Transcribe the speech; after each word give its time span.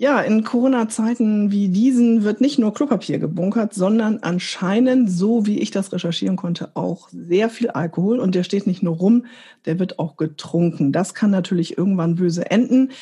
Ja, 0.00 0.22
in 0.22 0.44
Corona-Zeiten 0.44 1.50
wie 1.50 1.68
diesen 1.68 2.24
wird 2.24 2.40
nicht 2.40 2.58
nur 2.58 2.72
Klopapier 2.72 3.18
gebunkert, 3.18 3.74
sondern 3.74 4.20
anscheinend, 4.22 5.10
so 5.10 5.44
wie 5.44 5.58
ich 5.58 5.72
das 5.72 5.92
recherchieren 5.92 6.36
konnte, 6.36 6.70
auch 6.72 7.10
sehr 7.10 7.50
viel 7.50 7.68
Alkohol. 7.68 8.18
Und 8.18 8.34
der 8.34 8.42
steht 8.42 8.66
nicht 8.66 8.82
nur 8.82 8.96
rum, 8.96 9.26
der 9.66 9.78
wird 9.78 9.98
auch 9.98 10.16
getrunken. 10.16 10.90
Das 10.90 11.12
kann 11.12 11.30
natürlich 11.30 11.76
irgendwann 11.76 12.14
böse 12.14 12.50
enden. 12.50 12.92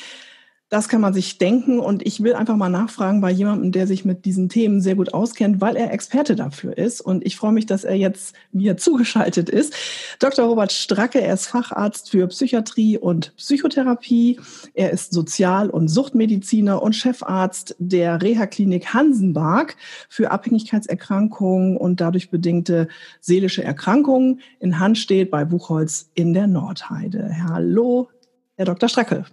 Das 0.70 0.90
kann 0.90 1.00
man 1.00 1.14
sich 1.14 1.38
denken 1.38 1.78
und 1.78 2.06
ich 2.06 2.22
will 2.22 2.34
einfach 2.34 2.56
mal 2.56 2.68
nachfragen 2.68 3.22
bei 3.22 3.30
jemandem, 3.30 3.72
der 3.72 3.86
sich 3.86 4.04
mit 4.04 4.26
diesen 4.26 4.50
Themen 4.50 4.82
sehr 4.82 4.96
gut 4.96 5.14
auskennt, 5.14 5.62
weil 5.62 5.76
er 5.76 5.94
Experte 5.94 6.36
dafür 6.36 6.76
ist. 6.76 7.00
Und 7.00 7.24
ich 7.24 7.36
freue 7.36 7.52
mich, 7.52 7.64
dass 7.64 7.84
er 7.84 7.94
jetzt 7.94 8.34
mir 8.52 8.76
zugeschaltet 8.76 9.48
ist. 9.48 9.74
Dr. 10.18 10.44
Robert 10.44 10.70
Stracke, 10.70 11.22
er 11.22 11.32
ist 11.32 11.46
Facharzt 11.46 12.10
für 12.10 12.26
Psychiatrie 12.26 12.98
und 12.98 13.34
Psychotherapie. 13.36 14.40
Er 14.74 14.90
ist 14.90 15.14
Sozial- 15.14 15.70
und 15.70 15.88
Suchtmediziner 15.88 16.82
und 16.82 16.94
Chefarzt 16.94 17.74
der 17.78 18.20
Reha-Klinik 18.20 18.92
Hansenbark 18.92 19.74
für 20.10 20.30
Abhängigkeitserkrankungen 20.30 21.78
und 21.78 22.02
dadurch 22.02 22.28
bedingte 22.28 22.88
seelische 23.22 23.64
Erkrankungen 23.64 24.42
in 24.60 24.78
Handstedt 24.78 25.30
bei 25.30 25.46
Buchholz 25.46 26.10
in 26.12 26.34
der 26.34 26.46
Nordheide. 26.46 27.34
Hallo, 27.48 28.10
Herr 28.56 28.66
Dr. 28.66 28.90
Stracke. 28.90 29.24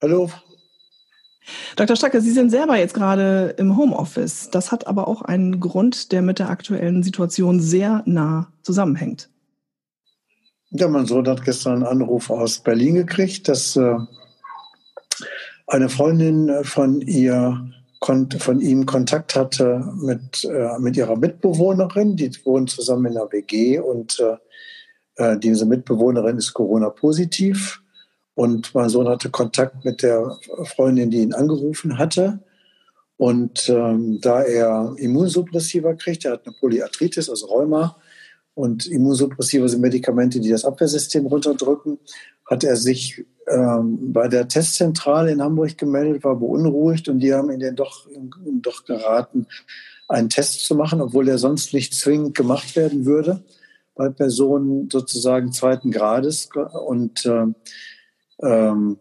Hallo, 0.00 0.30
Dr. 1.76 1.96
Stacke, 1.96 2.20
Sie 2.20 2.30
sind 2.30 2.50
selber 2.50 2.76
jetzt 2.76 2.94
gerade 2.94 3.54
im 3.58 3.76
Homeoffice. 3.76 4.50
Das 4.50 4.72
hat 4.72 4.86
aber 4.86 5.08
auch 5.08 5.22
einen 5.22 5.60
Grund, 5.60 6.12
der 6.12 6.22
mit 6.22 6.38
der 6.38 6.50
aktuellen 6.50 7.02
Situation 7.02 7.60
sehr 7.60 8.02
nah 8.06 8.52
zusammenhängt. 8.62 9.30
Ja, 10.70 10.86
mein 10.88 11.06
Sohn 11.06 11.26
hat 11.26 11.44
gestern 11.44 11.74
einen 11.74 12.00
Anruf 12.02 12.30
aus 12.30 12.60
Berlin 12.60 12.94
gekriegt, 12.94 13.48
dass 13.48 13.74
äh, 13.76 13.96
eine 15.66 15.88
Freundin 15.88 16.62
von 16.62 17.00
ihr 17.00 17.70
von 18.02 18.60
ihm 18.60 18.86
Kontakt 18.86 19.36
hatte 19.36 19.92
mit, 19.96 20.44
äh, 20.44 20.78
mit 20.78 20.96
ihrer 20.96 21.16
Mitbewohnerin. 21.16 22.16
Die 22.16 22.30
wohnen 22.44 22.66
zusammen 22.66 23.06
in 23.06 23.18
einer 23.18 23.30
WG 23.30 23.78
und 23.78 24.18
äh, 24.20 24.36
äh, 25.16 25.38
diese 25.38 25.66
Mitbewohnerin 25.66 26.38
ist 26.38 26.54
Corona-positiv. 26.54 27.82
Und 28.40 28.74
mein 28.74 28.88
Sohn 28.88 29.06
hatte 29.06 29.28
Kontakt 29.28 29.84
mit 29.84 30.02
der 30.02 30.38
Freundin, 30.64 31.10
die 31.10 31.18
ihn 31.18 31.34
angerufen 31.34 31.98
hatte. 31.98 32.40
Und 33.18 33.68
ähm, 33.68 34.18
da 34.22 34.40
er 34.40 34.94
Immunsuppressiva 34.96 35.92
kriegt, 35.92 36.24
er 36.24 36.32
hat 36.32 36.46
eine 36.46 36.56
Polyarthritis, 36.58 37.28
also 37.28 37.48
Rheuma, 37.48 37.98
und 38.54 38.86
Immunsuppressiva 38.86 39.68
sind 39.68 39.82
Medikamente, 39.82 40.40
die 40.40 40.48
das 40.48 40.64
Abwehrsystem 40.64 41.26
runterdrücken, 41.26 41.98
hat 42.46 42.64
er 42.64 42.76
sich 42.76 43.26
ähm, 43.46 44.10
bei 44.10 44.26
der 44.26 44.48
Testzentrale 44.48 45.32
in 45.32 45.42
Hamburg 45.42 45.76
gemeldet, 45.76 46.24
war 46.24 46.36
beunruhigt 46.36 47.10
und 47.10 47.20
die 47.20 47.34
haben 47.34 47.50
ihn 47.50 47.76
doch, 47.76 48.08
doch 48.62 48.86
geraten, 48.86 49.48
einen 50.08 50.30
Test 50.30 50.64
zu 50.64 50.74
machen, 50.74 51.02
obwohl 51.02 51.28
er 51.28 51.36
sonst 51.36 51.74
nicht 51.74 51.92
zwingend 51.92 52.34
gemacht 52.34 52.74
werden 52.74 53.04
würde 53.04 53.42
bei 53.94 54.08
Personen 54.08 54.88
sozusagen 54.90 55.52
zweiten 55.52 55.90
Grades. 55.90 56.48
Und 56.86 57.26
äh, 57.26 57.44
ähm, 58.42 58.98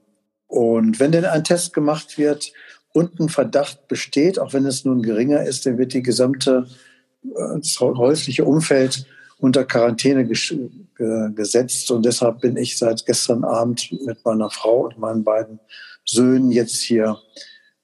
und 0.47 0.99
wenn 0.99 1.11
denn 1.11 1.25
ein 1.25 1.43
Test 1.43 1.73
gemacht 1.73 2.17
wird 2.17 2.51
und 2.91 3.19
ein 3.19 3.29
Verdacht 3.29 3.87
besteht, 3.87 4.39
auch 4.39 4.53
wenn 4.53 4.65
es 4.65 4.83
nun 4.83 5.03
geringer 5.03 5.43
ist, 5.43 5.65
dann 5.65 5.77
wird 5.77 5.93
die 5.93 6.01
gesamte 6.01 6.67
äh, 7.23 7.59
das 7.59 7.79
häusliche 7.79 8.45
Umfeld 8.45 9.05
unter 9.39 9.63
Quarantäne 9.63 10.25
gesetzt. 10.25 11.91
Und 11.91 12.05
deshalb 12.05 12.41
bin 12.41 12.57
ich 12.57 12.77
seit 12.77 13.05
gestern 13.05 13.45
Abend 13.45 13.89
mit 14.05 14.25
meiner 14.25 14.49
Frau 14.49 14.85
und 14.87 14.99
meinen 14.99 15.23
beiden 15.23 15.59
Söhnen 16.03 16.51
jetzt 16.51 16.81
hier 16.81 17.17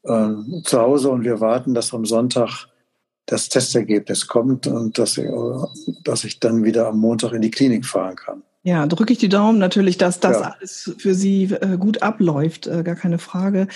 äh, 0.04 0.34
zu 0.64 0.80
Hause 0.80 1.10
und 1.10 1.24
wir 1.24 1.40
warten, 1.40 1.74
dass 1.74 1.94
am 1.94 2.06
Sonntag 2.06 2.68
das 3.26 3.50
Testergebnis 3.50 4.28
kommt 4.28 4.68
und 4.68 4.98
dass, 4.98 5.18
äh, 5.18 5.32
dass 6.04 6.24
ich 6.24 6.40
dann 6.40 6.64
wieder 6.64 6.88
am 6.88 7.00
Montag 7.00 7.34
in 7.34 7.42
die 7.42 7.52
Klinik 7.52 7.86
fahren 7.86 8.16
kann. 8.16 8.44
Ja, 8.66 8.88
drücke 8.88 9.14
ich 9.14 9.20
die 9.20 9.30
Daumen 9.30 9.60
natürlich, 9.60 10.00
dass 10.00 10.20
das 10.20 10.40
ja. 10.40 10.56
alles 10.58 10.92
für 10.98 11.14
Sie 11.14 11.44
äh, 11.44 11.78
gut 11.78 12.02
abläuft, 12.02 12.66
äh, 12.66 12.82
gar 12.82 12.96
keine 12.96 13.20
Frage. 13.20 13.68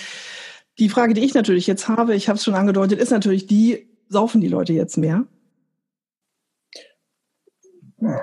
Die 0.80 0.88
Frage, 0.88 1.14
die 1.14 1.24
ich 1.24 1.32
natürlich 1.32 1.68
jetzt 1.68 1.86
habe, 1.86 2.16
ich 2.16 2.28
habe 2.28 2.38
es 2.38 2.44
schon 2.44 2.56
angedeutet, 2.56 2.98
ist 2.98 3.12
natürlich 3.12 3.46
die, 3.46 3.88
saufen 4.08 4.40
die 4.40 4.48
Leute 4.48 4.72
jetzt 4.72 4.98
mehr? 4.98 5.26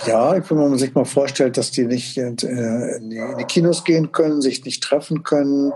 Ja, 0.05 0.49
wenn 0.49 0.57
man 0.57 0.77
sich 0.77 0.93
mal 0.93 1.05
vorstellt, 1.05 1.55
dass 1.55 1.71
die 1.71 1.85
nicht 1.85 2.17
in 2.17 2.35
die 2.35 3.45
Kinos 3.47 3.85
gehen 3.85 4.11
können, 4.11 4.41
sich 4.41 4.65
nicht 4.65 4.83
treffen 4.83 5.23
können, 5.23 5.71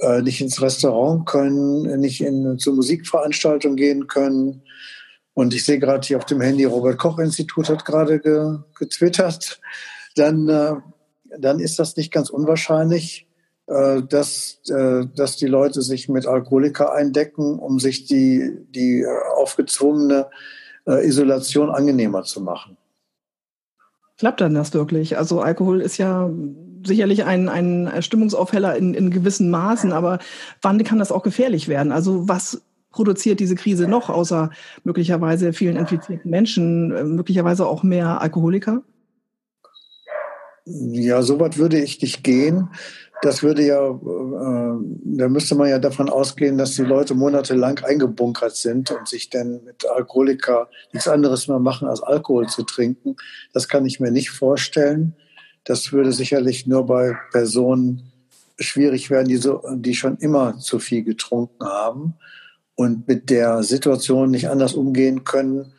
äh, 0.00 0.20
nicht 0.20 0.42
ins 0.42 0.60
Restaurant 0.60 1.24
können, 1.24 2.00
nicht 2.00 2.20
in, 2.20 2.58
zur 2.58 2.74
Musikveranstaltung 2.74 3.76
gehen 3.76 4.08
können. 4.08 4.62
Und 5.32 5.54
ich 5.54 5.64
sehe 5.64 5.78
gerade 5.78 6.06
hier 6.06 6.18
auf 6.18 6.26
dem 6.26 6.42
Handy, 6.42 6.66
Robert 6.66 6.98
Koch 6.98 7.18
Institut 7.18 7.70
hat 7.70 7.86
gerade 7.86 8.20
ge, 8.20 8.58
getwittert, 8.78 9.58
dann, 10.18 10.48
äh, 10.48 10.74
dann 11.38 11.60
ist 11.60 11.78
das 11.78 11.96
nicht 11.96 12.12
ganz 12.12 12.30
unwahrscheinlich, 12.30 13.26
äh, 13.66 14.02
dass, 14.02 14.60
äh, 14.68 15.06
dass 15.14 15.36
die 15.36 15.46
Leute 15.46 15.82
sich 15.82 16.08
mit 16.08 16.26
Alkoholiker 16.26 16.92
eindecken, 16.92 17.58
um 17.58 17.78
sich 17.78 18.06
die, 18.06 18.58
die 18.70 19.04
aufgezwungene 19.36 20.28
Isolation 20.86 21.68
angenehmer 21.68 22.22
zu 22.22 22.40
machen. 22.40 22.78
Klappt 24.16 24.40
dann 24.40 24.54
das 24.54 24.72
wirklich? 24.72 25.18
Also 25.18 25.42
Alkohol 25.42 25.82
ist 25.82 25.98
ja 25.98 26.30
sicherlich 26.82 27.24
ein, 27.24 27.50
ein 27.50 27.92
Stimmungsaufheller 28.00 28.74
in, 28.74 28.94
in 28.94 29.10
gewissen 29.10 29.50
Maßen, 29.50 29.92
aber 29.92 30.18
wann 30.62 30.82
kann 30.84 30.98
das 30.98 31.12
auch 31.12 31.22
gefährlich 31.22 31.68
werden? 31.68 31.92
Also 31.92 32.26
was 32.26 32.62
produziert 32.90 33.38
diese 33.38 33.54
Krise 33.54 33.86
noch, 33.86 34.08
außer 34.08 34.48
möglicherweise 34.82 35.52
vielen 35.52 35.76
infizierten 35.76 36.30
Menschen, 36.30 37.16
möglicherweise 37.16 37.66
auch 37.66 37.82
mehr 37.82 38.22
Alkoholiker? 38.22 38.82
Ja, 40.70 41.22
so 41.22 41.40
weit 41.40 41.56
würde 41.56 41.80
ich 41.80 42.00
nicht 42.02 42.22
gehen. 42.22 42.68
Das 43.22 43.42
würde 43.42 43.64
ja, 43.64 43.88
äh, 43.90 44.78
da 45.04 45.28
müsste 45.28 45.56
man 45.56 45.68
ja 45.68 45.78
davon 45.78 46.08
ausgehen, 46.08 46.56
dass 46.56 46.76
die 46.76 46.82
Leute 46.82 47.14
monatelang 47.14 47.78
eingebunkert 47.80 48.54
sind 48.54 48.92
und 48.92 49.08
sich 49.08 49.28
dann 49.30 49.64
mit 49.64 49.88
Alkoholiker 49.88 50.68
nichts 50.92 51.08
anderes 51.08 51.48
mehr 51.48 51.58
machen, 51.58 51.88
als 51.88 52.02
Alkohol 52.02 52.46
zu 52.46 52.62
trinken. 52.62 53.16
Das 53.52 53.68
kann 53.68 53.86
ich 53.86 53.98
mir 53.98 54.12
nicht 54.12 54.30
vorstellen. 54.30 55.16
Das 55.64 55.92
würde 55.92 56.12
sicherlich 56.12 56.66
nur 56.66 56.86
bei 56.86 57.16
Personen 57.32 58.12
schwierig 58.58 59.10
werden, 59.10 59.28
die, 59.28 59.36
so, 59.36 59.62
die 59.74 59.94
schon 59.94 60.16
immer 60.18 60.58
zu 60.58 60.78
viel 60.78 61.02
getrunken 61.02 61.64
haben 61.64 62.14
und 62.74 63.08
mit 63.08 63.30
der 63.30 63.62
Situation 63.62 64.30
nicht 64.30 64.48
anders 64.48 64.74
umgehen 64.74 65.24
können, 65.24 65.72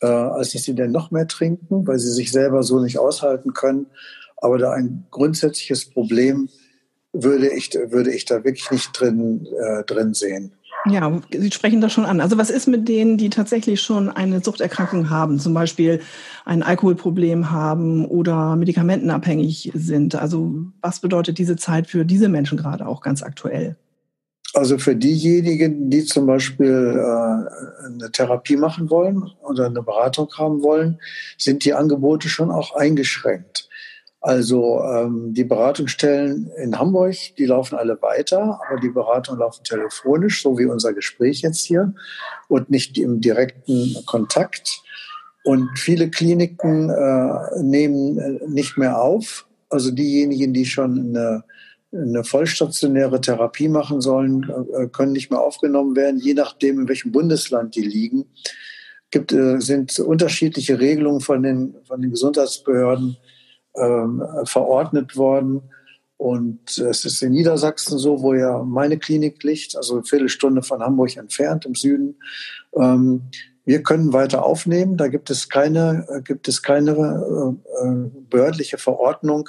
äh, 0.00 0.06
als 0.06 0.52
dass 0.52 0.64
sie 0.64 0.74
dann 0.74 0.90
noch 0.90 1.10
mehr 1.10 1.26
trinken, 1.26 1.86
weil 1.86 1.98
sie 1.98 2.12
sich 2.12 2.32
selber 2.32 2.62
so 2.62 2.80
nicht 2.80 2.98
aushalten 2.98 3.54
können. 3.54 3.86
Aber 4.42 4.58
da 4.58 4.72
ein 4.72 5.06
grundsätzliches 5.10 5.86
Problem 5.86 6.48
würde 7.12 7.48
ich, 7.48 7.72
würde 7.88 8.12
ich 8.12 8.24
da 8.24 8.44
wirklich 8.44 8.70
nicht 8.70 8.90
drin, 8.92 9.46
äh, 9.60 9.84
drin 9.84 10.14
sehen. 10.14 10.52
Ja, 10.86 11.20
Sie 11.30 11.52
sprechen 11.52 11.80
das 11.80 11.92
schon 11.92 12.06
an. 12.06 12.20
Also 12.20 12.38
was 12.38 12.50
ist 12.50 12.66
mit 12.66 12.88
denen, 12.88 13.16
die 13.16 13.30
tatsächlich 13.30 13.80
schon 13.80 14.08
eine 14.08 14.42
Suchterkrankung 14.42 15.10
haben, 15.10 15.38
zum 15.38 15.54
Beispiel 15.54 16.00
ein 16.44 16.64
Alkoholproblem 16.64 17.52
haben 17.52 18.04
oder 18.04 18.56
medikamentenabhängig 18.56 19.70
sind? 19.74 20.16
Also 20.16 20.52
was 20.80 20.98
bedeutet 20.98 21.38
diese 21.38 21.56
Zeit 21.56 21.86
für 21.86 22.04
diese 22.04 22.28
Menschen 22.28 22.58
gerade 22.58 22.86
auch 22.86 23.00
ganz 23.00 23.22
aktuell? 23.22 23.76
Also 24.54 24.76
für 24.76 24.96
diejenigen, 24.96 25.88
die 25.88 26.04
zum 26.04 26.26
Beispiel 26.26 26.94
äh, 26.96 27.86
eine 27.86 28.10
Therapie 28.10 28.56
machen 28.56 28.90
wollen 28.90 29.30
oder 29.42 29.66
eine 29.66 29.82
Beratung 29.82 30.28
haben 30.36 30.62
wollen, 30.62 30.98
sind 31.38 31.64
die 31.64 31.74
Angebote 31.74 32.28
schon 32.28 32.50
auch 32.50 32.74
eingeschränkt. 32.74 33.61
Also 34.22 34.80
ähm, 34.84 35.34
die 35.34 35.42
Beratungsstellen 35.42 36.48
in 36.56 36.78
Hamburg, 36.78 37.16
die 37.38 37.44
laufen 37.44 37.76
alle 37.76 38.00
weiter, 38.00 38.60
aber 38.68 38.78
die 38.80 38.88
Beratungen 38.88 39.40
laufen 39.40 39.64
telefonisch, 39.64 40.42
so 40.42 40.56
wie 40.56 40.66
unser 40.66 40.92
Gespräch 40.92 41.42
jetzt 41.42 41.66
hier, 41.66 41.92
und 42.46 42.70
nicht 42.70 42.96
im 42.98 43.20
direkten 43.20 43.96
Kontakt. 44.06 44.80
Und 45.42 45.76
viele 45.76 46.08
Kliniken 46.08 46.88
äh, 46.88 47.62
nehmen 47.62 48.18
äh, 48.18 48.38
nicht 48.46 48.78
mehr 48.78 49.02
auf. 49.02 49.48
Also 49.68 49.90
diejenigen, 49.90 50.54
die 50.54 50.66
schon 50.66 51.00
eine, 51.00 51.42
eine 51.90 52.22
vollstationäre 52.22 53.20
Therapie 53.20 53.68
machen 53.68 54.00
sollen, 54.00 54.48
äh, 54.72 54.86
können 54.86 55.12
nicht 55.12 55.32
mehr 55.32 55.40
aufgenommen 55.40 55.96
werden, 55.96 56.20
je 56.20 56.34
nachdem, 56.34 56.78
in 56.78 56.88
welchem 56.88 57.10
Bundesland 57.10 57.74
die 57.74 57.82
liegen. 57.82 58.26
Gibt, 59.10 59.32
äh, 59.32 59.58
sind 59.58 59.98
unterschiedliche 59.98 60.78
Regelungen 60.78 61.20
von 61.20 61.42
den, 61.42 61.74
von 61.88 62.00
den 62.00 62.12
Gesundheitsbehörden 62.12 63.16
ähm, 63.76 64.22
verordnet 64.44 65.16
worden. 65.16 65.62
Und 66.16 66.78
es 66.78 67.04
ist 67.04 67.20
in 67.22 67.32
Niedersachsen 67.32 67.98
so, 67.98 68.22
wo 68.22 68.34
ja 68.34 68.62
meine 68.62 68.98
Klinik 68.98 69.42
liegt, 69.42 69.76
also 69.76 69.94
eine 69.94 70.04
Viertelstunde 70.04 70.62
von 70.62 70.80
Hamburg 70.80 71.16
entfernt 71.16 71.66
im 71.66 71.74
Süden. 71.74 72.16
Ähm, 72.76 73.22
wir 73.64 73.82
können 73.82 74.12
weiter 74.12 74.44
aufnehmen. 74.44 74.96
Da 74.96 75.08
gibt 75.08 75.30
es 75.30 75.48
keine, 75.48 76.06
äh, 76.08 76.22
gibt 76.22 76.48
es 76.48 76.62
keine 76.62 76.92
äh, 76.92 77.86
äh, 77.86 78.10
behördliche 78.28 78.78
Verordnung. 78.78 79.48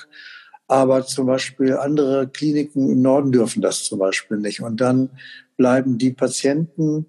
Aber 0.67 1.05
zum 1.05 1.27
Beispiel 1.27 1.77
andere 1.77 2.27
Kliniken 2.27 2.89
im 2.89 3.01
Norden 3.01 3.31
dürfen 3.31 3.61
das 3.61 3.83
zum 3.83 3.99
Beispiel 3.99 4.37
nicht. 4.37 4.61
Und 4.61 4.81
dann 4.81 5.09
bleiben 5.57 5.97
die 5.97 6.11
Patienten 6.11 7.05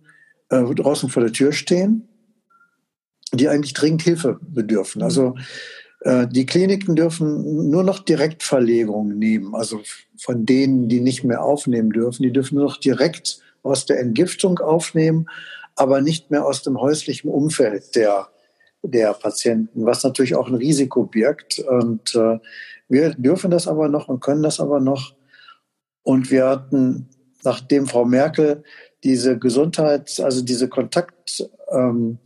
äh, 0.51 0.63
draußen 0.63 1.09
vor 1.09 1.23
der 1.23 1.33
Tür 1.33 1.53
stehen, 1.53 2.09
die 3.33 3.49
eigentlich 3.49 3.75
dringend 3.75 4.03
Hilfe 4.03 4.39
bedürfen. 4.43 5.03
Also 5.03 5.37
die 6.05 6.45
Kliniken 6.45 6.97
dürfen 6.97 7.71
nur 7.71 7.83
noch 7.83 7.99
Direktverlegungen 7.99 9.19
nehmen, 9.19 9.55
also 9.55 9.81
von 10.19 10.45
denen, 10.45 10.89
die 10.89 11.01
nicht 11.01 11.25
mehr 11.25 11.43
aufnehmen 11.43 11.91
dürfen. 11.91 12.23
Die 12.23 12.33
dürfen 12.33 12.57
nur 12.57 12.67
noch 12.67 12.77
direkt 12.77 13.41
aus 13.63 13.87
der 13.87 14.01
Entgiftung 14.01 14.59
aufnehmen, 14.59 15.27
aber 15.77 16.03
nicht 16.03 16.31
mehr 16.31 16.45
aus 16.45 16.63
dem 16.63 16.79
häuslichen 16.79 17.31
Umfeld 17.31 17.97
der, 17.97 18.29
der 18.83 19.15
Patienten, 19.15 19.87
was 19.87 20.05
natürlich 20.05 20.35
auch 20.35 20.49
ein 20.49 20.55
Risiko 20.55 21.05
birgt. 21.05 21.59
Und 21.61 22.15
äh, 22.15 22.39
wir 22.89 23.15
dürfen 23.15 23.51
das 23.51 23.67
aber 23.67 23.89
noch 23.89 24.09
und 24.09 24.21
können 24.21 24.43
das 24.43 24.61
aber 24.61 24.81
noch. 24.81 25.15
Und 26.03 26.31
wir 26.31 26.47
hatten, 26.47 27.09
nachdem 27.45 27.87
Frau 27.87 28.05
Merkel 28.05 28.63
diese 29.05 29.39
Gesundheits-, 29.39 30.21
also 30.21 30.43
diese 30.43 30.69
Kontaktmöglichkeit 30.69 31.51
ähm, 31.71 32.19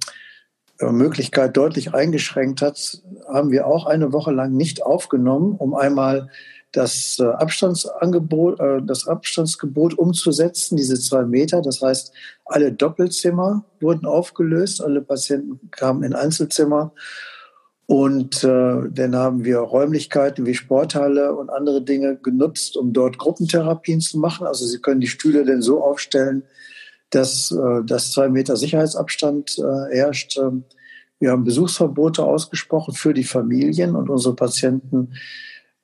deutlich 0.79 1.95
eingeschränkt 1.95 2.63
hat, 2.63 3.03
haben 3.27 3.51
wir 3.51 3.67
auch 3.67 3.87
eine 3.87 4.13
Woche 4.13 4.33
lang 4.33 4.53
nicht 4.53 4.83
aufgenommen, 4.83 5.57
um 5.59 5.75
einmal 5.75 6.29
das 6.73 7.19
äh, 7.19 7.25
Abstandsangebot, 7.25 8.61
äh, 8.61 8.83
das 8.83 9.07
Abstandsgebot 9.07 9.99
umzusetzen, 9.99 10.77
diese 10.77 10.99
zwei 10.99 11.25
Meter. 11.25 11.63
Das 11.63 11.81
heißt, 11.81 12.13
alle 12.45 12.73
Doppelzimmer 12.73 13.65
wurden 13.81 14.07
aufgelöst, 14.07 14.83
alle 14.83 15.01
Patienten 15.01 15.71
kamen 15.71 16.03
in 16.03 16.15
Einzelzimmer. 16.15 16.93
Und 17.87 18.45
äh, 18.45 18.83
dann 18.91 19.17
haben 19.17 19.45
wir 19.45 19.61
Räumlichkeiten 19.61 20.45
wie 20.45 20.55
Sporthalle 20.55 21.35
und 21.35 21.49
andere 21.49 21.83
Dinge 21.83 22.17
genutzt, 22.17 22.77
um 22.77 22.93
dort 22.93 23.17
Gruppentherapien 23.17 24.01
zu 24.01 24.19
machen. 24.19 24.47
Also 24.47 24.67
Sie 24.67 24.79
können 24.79 25.01
die 25.01 25.07
Stühle 25.07 25.47
denn 25.47 25.63
so 25.63 25.83
aufstellen, 25.83 26.43
dass, 27.11 27.51
äh, 27.51 27.85
dass 27.85 28.13
zwei 28.13 28.29
Meter 28.29 28.57
Sicherheitsabstand 28.57 29.59
äh, 29.59 29.95
herrscht. 29.95 30.39
Ähm, 30.39 30.65
wir 31.21 31.33
haben 31.33 31.45
Besuchsverbote 31.45 32.25
ausgesprochen 32.25 32.95
für 32.95 33.13
die 33.13 33.25
Familien 33.25 33.97
und 33.97 34.09
unsere 34.09 34.35
Patienten 34.35 35.15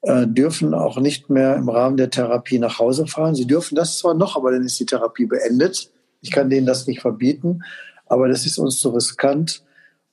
äh, 0.02 0.26
dürfen 0.26 0.74
auch 0.74 0.98
nicht 0.98 1.30
mehr 1.30 1.56
im 1.56 1.68
Rahmen 1.68 1.96
der 1.96 2.10
Therapie 2.10 2.58
nach 2.58 2.78
Hause 2.78 3.06
fahren. 3.06 3.34
Sie 3.34 3.46
dürfen 3.46 3.74
das 3.74 3.98
zwar 3.98 4.14
noch, 4.14 4.36
aber 4.36 4.52
dann 4.52 4.64
ist 4.64 4.78
die 4.78 4.86
Therapie 4.86 5.26
beendet. 5.26 5.90
Ich 6.20 6.30
kann 6.30 6.50
denen 6.50 6.66
das 6.66 6.86
nicht 6.86 7.00
verbieten, 7.00 7.62
aber 8.06 8.28
das 8.28 8.46
ist 8.46 8.58
uns 8.58 8.78
zu 8.78 8.90
riskant. 8.90 9.64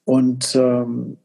Und 0.06 0.56
ähm, 0.56 1.18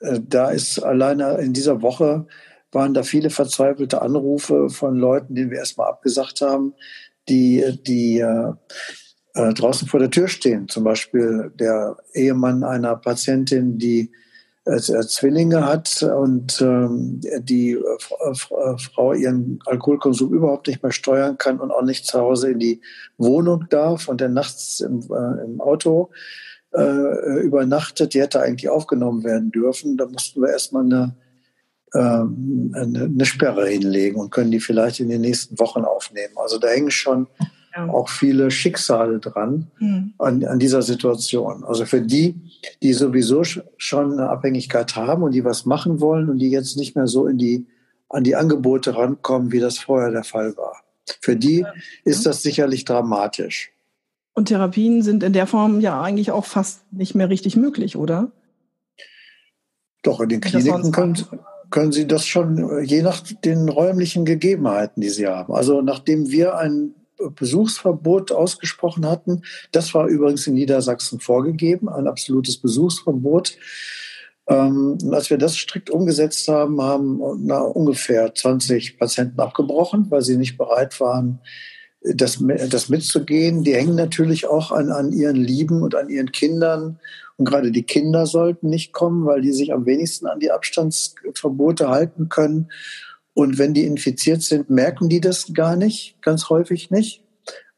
äh, 0.00 0.20
da 0.20 0.50
ist 0.50 0.80
alleine 0.80 1.38
in 1.38 1.52
dieser 1.52 1.82
Woche 1.82 2.26
waren 2.72 2.94
da 2.94 3.02
viele 3.02 3.30
verzweifelte 3.30 4.02
Anrufe 4.02 4.68
von 4.68 4.96
Leuten, 4.96 5.34
denen 5.34 5.50
wir 5.50 5.58
erstmal 5.58 5.88
abgesagt 5.88 6.40
haben, 6.40 6.74
die, 7.28 7.78
die 7.86 8.20
äh, 8.20 8.52
äh, 9.34 9.54
draußen 9.54 9.88
vor 9.88 10.00
der 10.00 10.10
Tür 10.10 10.28
stehen. 10.28 10.68
Zum 10.68 10.84
Beispiel 10.84 11.52
der 11.58 11.96
Ehemann 12.14 12.64
einer 12.64 12.96
Patientin, 12.96 13.78
die 13.78 14.10
äh, 14.64 14.78
Zwillinge 14.78 15.64
hat 15.64 16.02
und 16.02 16.60
ähm, 16.60 17.20
die 17.40 17.72
äh, 17.72 18.30
äh, 18.30 18.78
Frau 18.78 19.12
ihren 19.12 19.60
Alkoholkonsum 19.64 20.32
überhaupt 20.32 20.66
nicht 20.66 20.82
mehr 20.82 20.92
steuern 20.92 21.38
kann 21.38 21.60
und 21.60 21.70
auch 21.70 21.82
nicht 21.82 22.06
zu 22.06 22.20
Hause 22.20 22.50
in 22.50 22.58
die 22.58 22.80
Wohnung 23.16 23.66
darf 23.70 24.08
und 24.08 24.20
dann 24.20 24.34
nachts 24.34 24.80
im, 24.80 25.00
äh, 25.10 25.44
im 25.44 25.60
Auto 25.60 26.10
äh, 26.74 27.40
übernachtet, 27.40 28.12
die 28.12 28.20
hätte 28.20 28.40
eigentlich 28.40 28.68
aufgenommen 28.68 29.24
werden 29.24 29.50
dürfen. 29.50 29.96
Da 29.96 30.06
mussten 30.06 30.42
wir 30.42 30.50
erstmal 30.50 30.84
eine, 30.84 31.16
ähm, 31.94 32.72
eine, 32.74 33.04
eine 33.04 33.24
Sperre 33.24 33.68
hinlegen 33.68 34.16
und 34.20 34.30
können 34.30 34.50
die 34.50 34.60
vielleicht 34.60 35.00
in 35.00 35.08
den 35.08 35.20
nächsten 35.20 35.58
Wochen 35.58 35.84
aufnehmen. 35.84 36.34
Also 36.36 36.58
da 36.58 36.68
hängen 36.68 36.90
schon 36.90 37.26
ja. 37.74 37.88
auch 37.88 38.08
viele 38.08 38.50
Schicksale 38.50 39.18
dran 39.18 39.68
mhm. 39.78 40.14
an, 40.18 40.44
an 40.44 40.58
dieser 40.58 40.82
Situation. 40.82 41.64
Also 41.64 41.86
für 41.86 42.00
die, 42.00 42.34
die 42.82 42.92
sowieso 42.92 43.42
schon 43.44 44.12
eine 44.12 44.28
Abhängigkeit 44.28 44.96
haben 44.96 45.22
und 45.22 45.32
die 45.32 45.44
was 45.44 45.64
machen 45.64 46.00
wollen 46.00 46.28
und 46.28 46.38
die 46.38 46.50
jetzt 46.50 46.76
nicht 46.76 46.96
mehr 46.96 47.06
so 47.06 47.26
in 47.26 47.38
die, 47.38 47.66
an 48.08 48.24
die 48.24 48.36
Angebote 48.36 48.96
rankommen, 48.96 49.52
wie 49.52 49.60
das 49.60 49.78
vorher 49.78 50.10
der 50.10 50.24
Fall 50.24 50.56
war. 50.56 50.82
Für 51.20 51.36
die 51.36 51.60
ja. 51.60 51.72
ist 52.04 52.26
das 52.26 52.42
sicherlich 52.42 52.84
dramatisch. 52.84 53.70
Und 54.34 54.46
Therapien 54.46 55.02
sind 55.02 55.22
in 55.22 55.32
der 55.32 55.46
Form 55.46 55.80
ja 55.80 56.00
eigentlich 56.00 56.30
auch 56.30 56.44
fast 56.44 56.92
nicht 56.92 57.14
mehr 57.14 57.28
richtig 57.28 57.56
möglich, 57.56 57.96
oder? 57.96 58.30
Doch, 60.02 60.20
in 60.20 60.28
den 60.28 60.40
Kliniken 60.40 60.92
können, 60.92 61.16
können 61.70 61.92
Sie 61.92 62.06
das 62.06 62.26
schon, 62.26 62.84
je 62.84 63.02
nach 63.02 63.20
den 63.44 63.68
räumlichen 63.68 64.24
Gegebenheiten, 64.24 65.00
die 65.00 65.10
Sie 65.10 65.26
haben. 65.26 65.54
Also 65.54 65.82
nachdem 65.82 66.30
wir 66.30 66.56
ein 66.56 66.94
Besuchsverbot 67.34 68.32
ausgesprochen 68.32 69.06
hatten. 69.06 69.42
Das 69.72 69.94
war 69.94 70.06
übrigens 70.06 70.46
in 70.46 70.54
Niedersachsen 70.54 71.20
vorgegeben, 71.20 71.88
ein 71.88 72.06
absolutes 72.06 72.58
Besuchsverbot. 72.58 73.56
Ähm, 74.46 74.96
als 75.10 75.28
wir 75.28 75.36
das 75.36 75.56
strikt 75.56 75.90
umgesetzt 75.90 76.48
haben, 76.48 76.80
haben 76.80 77.20
na, 77.44 77.60
ungefähr 77.60 78.34
20 78.34 78.98
Patienten 78.98 79.40
abgebrochen, 79.40 80.06
weil 80.10 80.22
sie 80.22 80.36
nicht 80.36 80.56
bereit 80.56 80.98
waren, 81.00 81.40
das, 82.02 82.38
das 82.70 82.88
mitzugehen. 82.88 83.64
Die 83.64 83.74
hängen 83.74 83.96
natürlich 83.96 84.46
auch 84.46 84.70
an, 84.72 84.90
an 84.90 85.12
ihren 85.12 85.36
Lieben 85.36 85.82
und 85.82 85.94
an 85.94 86.08
ihren 86.08 86.32
Kindern. 86.32 86.98
Und 87.36 87.44
gerade 87.44 87.70
die 87.70 87.82
Kinder 87.82 88.26
sollten 88.26 88.68
nicht 88.68 88.92
kommen, 88.92 89.26
weil 89.26 89.40
die 89.40 89.52
sich 89.52 89.72
am 89.72 89.86
wenigsten 89.86 90.26
an 90.26 90.40
die 90.40 90.50
Abstandsverbote 90.50 91.88
halten 91.88 92.28
können. 92.28 92.70
Und 93.34 93.58
wenn 93.58 93.74
die 93.74 93.84
infiziert 93.84 94.42
sind, 94.42 94.70
merken 94.70 95.08
die 95.08 95.20
das 95.20 95.52
gar 95.54 95.76
nicht, 95.76 96.20
ganz 96.22 96.48
häufig 96.48 96.90
nicht. 96.90 97.22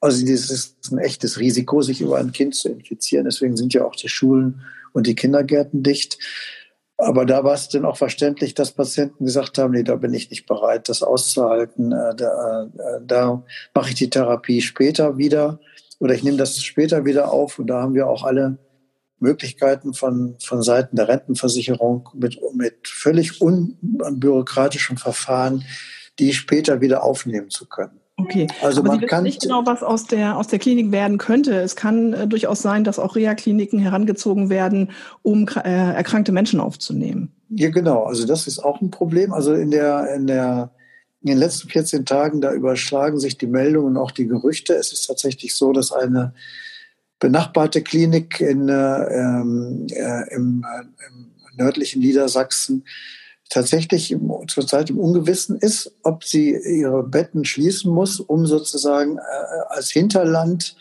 Also 0.00 0.24
das 0.24 0.50
ist 0.50 0.90
ein 0.90 0.98
echtes 0.98 1.38
Risiko, 1.38 1.82
sich 1.82 2.00
über 2.00 2.16
ein 2.18 2.32
Kind 2.32 2.54
zu 2.54 2.70
infizieren. 2.70 3.26
Deswegen 3.26 3.56
sind 3.56 3.74
ja 3.74 3.84
auch 3.84 3.94
die 3.94 4.08
Schulen 4.08 4.62
und 4.92 5.06
die 5.06 5.14
Kindergärten 5.14 5.82
dicht. 5.82 6.18
Aber 7.02 7.24
da 7.24 7.44
war 7.44 7.54
es 7.54 7.68
dann 7.68 7.84
auch 7.84 7.96
verständlich, 7.96 8.54
dass 8.54 8.72
Patienten 8.72 9.24
gesagt 9.24 9.58
haben, 9.58 9.72
nee, 9.72 9.82
da 9.82 9.96
bin 9.96 10.12
ich 10.14 10.30
nicht 10.30 10.46
bereit, 10.46 10.88
das 10.88 11.02
auszuhalten. 11.02 11.92
Äh, 11.92 12.14
da, 12.14 12.64
äh, 12.64 13.00
da 13.04 13.42
mache 13.74 13.90
ich 13.90 13.94
die 13.94 14.10
Therapie 14.10 14.60
später 14.60 15.16
wieder 15.16 15.60
oder 15.98 16.14
ich 16.14 16.22
nehme 16.24 16.36
das 16.36 16.62
später 16.62 17.04
wieder 17.04 17.32
auf. 17.32 17.58
Und 17.58 17.68
da 17.68 17.82
haben 17.82 17.94
wir 17.94 18.08
auch 18.08 18.24
alle 18.24 18.58
Möglichkeiten 19.18 19.94
von, 19.94 20.36
von 20.42 20.62
Seiten 20.62 20.96
der 20.96 21.08
Rentenversicherung 21.08 22.08
mit, 22.14 22.38
mit 22.54 22.88
völlig 22.88 23.40
unbürokratischen 23.40 24.96
Verfahren, 24.96 25.64
die 26.18 26.32
später 26.32 26.80
wieder 26.80 27.02
aufnehmen 27.02 27.50
zu 27.50 27.66
können. 27.66 27.99
Okay, 28.22 28.46
also 28.62 28.80
Aber 28.80 28.90
man 28.90 29.00
Sie 29.00 29.06
kann 29.06 29.24
nicht 29.24 29.42
genau, 29.42 29.64
was 29.66 29.82
aus 29.82 30.04
der, 30.04 30.36
aus 30.36 30.48
der 30.48 30.58
Klinik 30.58 30.92
werden 30.92 31.18
könnte. 31.18 31.54
Es 31.60 31.76
kann 31.76 32.12
äh, 32.12 32.26
durchaus 32.26 32.62
sein, 32.62 32.84
dass 32.84 32.98
auch 32.98 33.16
Reha-Kliniken 33.16 33.78
herangezogen 33.78 34.50
werden, 34.50 34.90
um 35.22 35.46
äh, 35.48 35.94
erkrankte 35.94 36.32
Menschen 36.32 36.60
aufzunehmen. 36.60 37.32
Ja, 37.48 37.70
genau. 37.70 38.04
Also 38.04 38.26
das 38.26 38.46
ist 38.46 38.58
auch 38.60 38.80
ein 38.80 38.90
Problem. 38.90 39.32
Also 39.32 39.54
in 39.54 39.70
der, 39.70 40.14
in 40.14 40.26
der, 40.26 40.70
in 41.22 41.28
den 41.28 41.38
letzten 41.38 41.68
14 41.68 42.04
Tagen, 42.04 42.40
da 42.40 42.52
überschlagen 42.52 43.18
sich 43.18 43.38
die 43.38 43.46
Meldungen 43.46 43.96
und 43.96 43.96
auch 43.96 44.10
die 44.10 44.26
Gerüchte. 44.26 44.74
Es 44.74 44.92
ist 44.92 45.06
tatsächlich 45.06 45.54
so, 45.54 45.72
dass 45.72 45.92
eine 45.92 46.32
benachbarte 47.18 47.82
Klinik 47.82 48.40
in, 48.40 48.68
äh, 48.68 48.72
ähm, 48.72 49.86
äh, 49.90 50.34
im, 50.34 50.64
äh, 50.64 50.82
im, 51.08 51.30
nördlichen 51.56 52.00
Niedersachsen 52.00 52.84
tatsächlich 53.50 54.10
im, 54.10 54.32
zurzeit 54.48 54.90
im 54.90 54.98
Ungewissen 54.98 55.58
ist, 55.58 55.92
ob 56.02 56.24
sie 56.24 56.56
ihre 56.56 57.02
Betten 57.02 57.44
schließen 57.44 57.92
muss, 57.92 58.20
um 58.20 58.46
sozusagen 58.46 59.18
äh, 59.18 59.20
als 59.68 59.90
Hinterland 59.90 60.76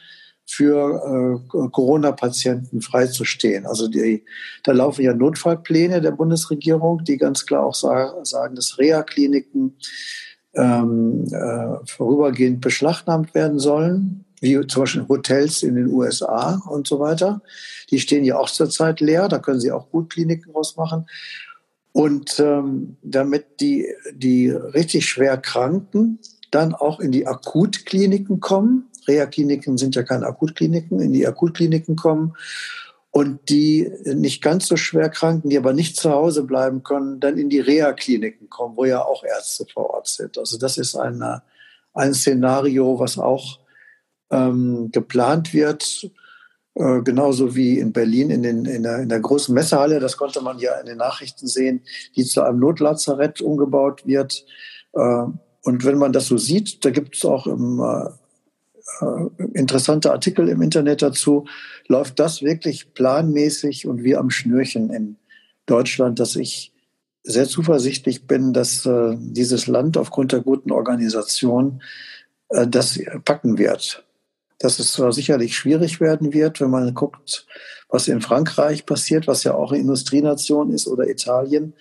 für 0.46 1.42
äh, 1.54 1.68
Corona-Patienten 1.70 2.82
freizustehen. 2.82 3.66
Also 3.66 3.88
die, 3.88 4.24
da 4.64 4.72
laufen 4.72 5.04
ja 5.04 5.14
Notfallpläne 5.14 6.02
der 6.02 6.12
Bundesregierung, 6.12 7.04
die 7.04 7.18
ganz 7.18 7.46
klar 7.46 7.66
auch 7.66 7.76
sagen, 7.76 8.24
sagen 8.26 8.56
dass 8.56 8.78
Reha-Kliniken 8.78 9.76
ähm, 10.56 11.26
äh, 11.32 11.86
vorübergehend 11.86 12.62
beschlagnahmt 12.62 13.36
werden 13.36 13.60
sollen 13.60 14.26
wie 14.42 14.66
zum 14.68 14.84
Beispiel 14.84 15.08
Hotels 15.08 15.64
in 15.64 15.76
den 15.76 15.88
USA 15.88 16.62
und 16.70 16.88
so 16.88 17.00
weiter. 17.00 17.42
Die 17.92 18.00
stehen 18.00 18.24
ja 18.24 18.38
auch 18.38 18.50
zurzeit 18.50 19.02
leer, 19.02 19.28
da 19.28 19.40
können 19.40 19.60
Sie 19.60 19.72
auch 19.72 19.90
gut 19.90 20.10
Kliniken 20.10 20.52
rausmachen. 20.52 21.08
Und 21.92 22.40
ähm, 22.40 22.98
damit 23.02 23.62
die, 23.62 23.88
die 24.14 24.50
richtig 24.50 25.08
schwer 25.08 25.38
Kranken 25.38 26.20
dann 26.52 26.74
auch 26.74 27.00
in 27.00 27.12
die 27.12 27.28
Akutkliniken 27.28 28.40
kommen, 28.40 28.90
Reha-Kliniken 29.08 29.78
sind 29.78 29.96
ja 29.96 30.04
keine 30.04 30.28
Akutkliniken, 30.28 31.00
in 31.00 31.14
die 31.14 31.28
Akutkliniken 31.28 31.96
kommen. 31.96 32.36
Und 33.12 33.50
die 33.50 33.92
nicht 34.06 34.44
ganz 34.44 34.68
so 34.68 34.78
schwer 34.78 35.10
Kranken, 35.10 35.50
die 35.50 35.58
aber 35.58 35.74
nicht 35.74 35.98
zu 35.98 36.12
Hause 36.12 36.44
bleiben 36.44 36.84
können, 36.84 37.20
dann 37.20 37.40
in 37.40 37.50
die 37.50 37.60
Reha-Kliniken 37.60 38.50
kommen, 38.50 38.78
wo 38.78 38.86
ja 38.86 39.04
auch 39.04 39.24
Ärzte 39.24 39.66
vor 39.66 39.90
Ort 39.90 40.08
sind. 40.08 40.38
Also 40.38 40.60
das 40.60 40.78
ist 40.78 40.96
eine, 40.96 41.42
ein 41.96 42.14
Szenario, 42.14 43.00
was 43.00 43.18
auch 43.18 43.60
ähm, 44.30 44.90
geplant 44.92 45.56
wird, 45.56 46.12
äh, 46.76 47.02
genauso 47.02 47.56
wie 47.56 47.80
in 47.80 47.92
Berlin 47.92 48.30
in, 48.30 48.44
den, 48.44 48.66
in, 48.66 48.84
der, 48.84 49.00
in 49.00 49.10
der 49.10 49.20
großen 49.20 49.54
Messehalle, 49.54 50.00
das 50.00 50.18
konnte 50.18 50.42
man 50.42 50.60
ja 50.60 50.80
in 50.80 50.86
den 50.86 50.98
Nachrichten 50.98 51.48
sehen, 51.48 51.82
die 52.16 52.26
zu 52.26 52.42
einem 52.42 52.60
Notlazarett 52.60 53.42
umgebaut 53.42 54.06
wird. 54.06 54.46
Äh, 54.94 55.26
und 55.62 55.86
wenn 55.86 55.98
man 55.98 56.14
das 56.14 56.28
so 56.28 56.38
sieht, 56.38 56.86
da 56.86 56.90
gibt 56.90 57.16
es 57.16 57.26
auch 57.26 57.48
im, 57.48 57.80
äh, 57.80 58.10
äh, 59.02 59.30
interessante 59.54 60.12
Artikel 60.12 60.50
im 60.50 60.62
Internet 60.62 61.02
dazu. 61.02 61.46
Läuft 61.88 62.20
das 62.20 62.42
wirklich 62.42 62.94
planmäßig 62.94 63.88
und 63.88 64.04
wie 64.04 64.16
am 64.16 64.30
Schnürchen 64.30 64.90
in 64.90 65.18
Deutschland, 65.66 66.20
dass 66.20 66.36
ich 66.36 66.74
sehr 67.24 67.48
zuversichtlich 67.48 68.28
bin, 68.28 68.54
dass 68.54 68.86
äh, 68.86 69.16
dieses 69.20 69.68
Land 69.68 69.98
aufgrund 69.98 70.32
der 70.32 70.42
guten 70.42 70.72
Organisation 70.72 71.82
äh, 72.50 72.68
das 72.68 73.00
packen 73.26 73.58
wird. 73.58 74.06
Dass 74.60 74.80
es 74.80 74.94
zwar 74.94 75.14
sicherlich 75.14 75.56
schwierig 75.56 76.02
werden 76.02 76.34
wird, 76.34 76.62
wenn 76.62 76.70
man 76.70 76.94
guckt, 76.94 77.48
was 77.90 78.08
in 78.08 78.22
Frankreich 78.22 78.86
passiert, 78.86 79.28
was 79.28 79.44
ja 79.44 79.54
auch 79.54 79.72
eine 79.72 79.82
Industrienation 79.82 80.72
ist, 80.72 80.88
oder 80.88 81.08
Italien. 81.08 81.74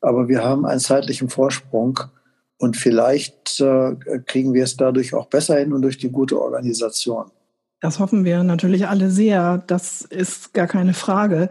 Aber 0.00 0.28
wir 0.28 0.44
haben 0.44 0.66
einen 0.66 0.80
zeitlichen 0.80 1.28
Vorsprung 1.28 2.00
und 2.58 2.76
vielleicht 2.76 3.60
äh, 3.60 3.96
kriegen 4.26 4.54
wir 4.54 4.64
es 4.64 4.76
dadurch 4.76 5.14
auch 5.14 5.26
besser 5.26 5.58
hin 5.58 5.72
und 5.72 5.82
durch 5.82 5.98
die 5.98 6.10
gute 6.10 6.40
Organisation. 6.40 7.30
Das 7.80 7.98
hoffen 7.98 8.24
wir 8.24 8.42
natürlich 8.42 8.88
alle 8.88 9.10
sehr. 9.10 9.62
Das 9.66 10.00
ist 10.02 10.54
gar 10.54 10.66
keine 10.66 10.94
Frage. 10.94 11.48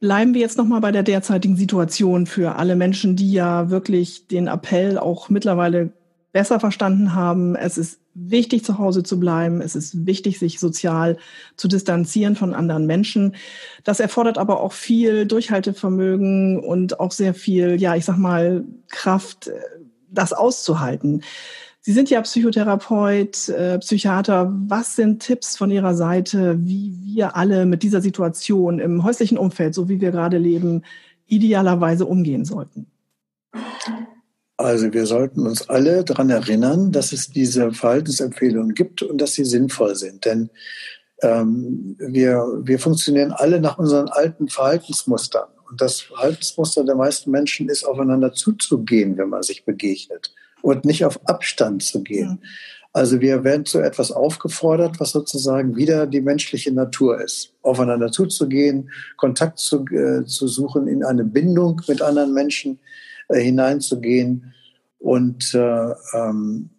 Bleiben 0.00 0.34
wir 0.34 0.40
jetzt 0.40 0.58
noch 0.58 0.66
mal 0.66 0.80
bei 0.80 0.90
der 0.90 1.04
derzeitigen 1.04 1.56
Situation 1.56 2.26
für 2.26 2.56
alle 2.56 2.74
Menschen, 2.74 3.14
die 3.14 3.32
ja 3.32 3.70
wirklich 3.70 4.26
den 4.26 4.48
Appell 4.48 4.98
auch 4.98 5.28
mittlerweile 5.28 5.92
besser 6.32 6.58
verstanden 6.58 7.14
haben. 7.14 7.54
Es 7.54 7.78
ist 7.78 8.00
wichtig, 8.14 8.64
zu 8.64 8.78
Hause 8.78 9.02
zu 9.02 9.18
bleiben. 9.18 9.60
Es 9.60 9.74
ist 9.74 10.06
wichtig, 10.06 10.38
sich 10.38 10.60
sozial 10.60 11.16
zu 11.56 11.68
distanzieren 11.68 12.36
von 12.36 12.54
anderen 12.54 12.86
Menschen. 12.86 13.34
Das 13.84 14.00
erfordert 14.00 14.38
aber 14.38 14.60
auch 14.60 14.72
viel 14.72 15.26
Durchhaltevermögen 15.26 16.60
und 16.60 17.00
auch 17.00 17.12
sehr 17.12 17.34
viel, 17.34 17.80
ja, 17.80 17.96
ich 17.96 18.04
sag 18.04 18.18
mal, 18.18 18.64
Kraft, 18.88 19.50
das 20.10 20.32
auszuhalten. 20.32 21.22
Sie 21.84 21.92
sind 21.92 22.10
ja 22.10 22.20
Psychotherapeut, 22.20 23.48
äh, 23.48 23.78
Psychiater. 23.80 24.52
Was 24.68 24.94
sind 24.94 25.20
Tipps 25.20 25.56
von 25.56 25.70
Ihrer 25.72 25.96
Seite, 25.96 26.56
wie 26.60 26.96
wir 27.02 27.34
alle 27.34 27.66
mit 27.66 27.82
dieser 27.82 28.00
Situation 28.00 28.78
im 28.78 29.02
häuslichen 29.02 29.36
Umfeld, 29.36 29.74
so 29.74 29.88
wie 29.88 30.00
wir 30.00 30.12
gerade 30.12 30.38
leben, 30.38 30.82
idealerweise 31.26 32.06
umgehen 32.06 32.44
sollten? 32.44 32.86
Also 34.62 34.92
wir 34.92 35.06
sollten 35.06 35.46
uns 35.46 35.68
alle 35.68 36.04
daran 36.04 36.30
erinnern, 36.30 36.92
dass 36.92 37.12
es 37.12 37.28
diese 37.28 37.72
Verhaltensempfehlungen 37.72 38.74
gibt 38.74 39.02
und 39.02 39.20
dass 39.20 39.32
sie 39.32 39.44
sinnvoll 39.44 39.96
sind. 39.96 40.24
Denn 40.24 40.50
ähm, 41.22 41.96
wir, 41.98 42.60
wir 42.62 42.78
funktionieren 42.78 43.32
alle 43.32 43.60
nach 43.60 43.78
unseren 43.78 44.08
alten 44.08 44.48
Verhaltensmustern. 44.48 45.48
Und 45.68 45.80
das 45.80 46.00
Verhaltensmuster 46.00 46.84
der 46.84 46.94
meisten 46.94 47.30
Menschen 47.30 47.68
ist, 47.68 47.84
aufeinander 47.84 48.32
zuzugehen, 48.32 49.16
wenn 49.16 49.30
man 49.30 49.42
sich 49.42 49.64
begegnet 49.64 50.34
und 50.60 50.84
nicht 50.84 51.04
auf 51.04 51.26
Abstand 51.28 51.82
zu 51.82 52.02
gehen. 52.02 52.38
Ja. 52.42 52.48
Also 52.94 53.20
wir 53.20 53.42
werden 53.42 53.64
zu 53.64 53.80
etwas 53.80 54.12
aufgefordert, 54.12 55.00
was 55.00 55.12
sozusagen 55.12 55.76
wieder 55.76 56.06
die 56.06 56.20
menschliche 56.20 56.72
Natur 56.72 57.22
ist. 57.22 57.54
Aufeinander 57.62 58.12
zuzugehen, 58.12 58.90
Kontakt 59.16 59.58
zu, 59.58 59.86
äh, 59.86 60.24
zu 60.26 60.46
suchen, 60.46 60.86
in 60.86 61.02
eine 61.02 61.24
Bindung 61.24 61.80
mit 61.88 62.02
anderen 62.02 62.34
Menschen 62.34 62.78
hineinzugehen. 63.40 64.52
Und 64.98 65.54
äh, 65.54 65.94
ähm, 66.14 66.70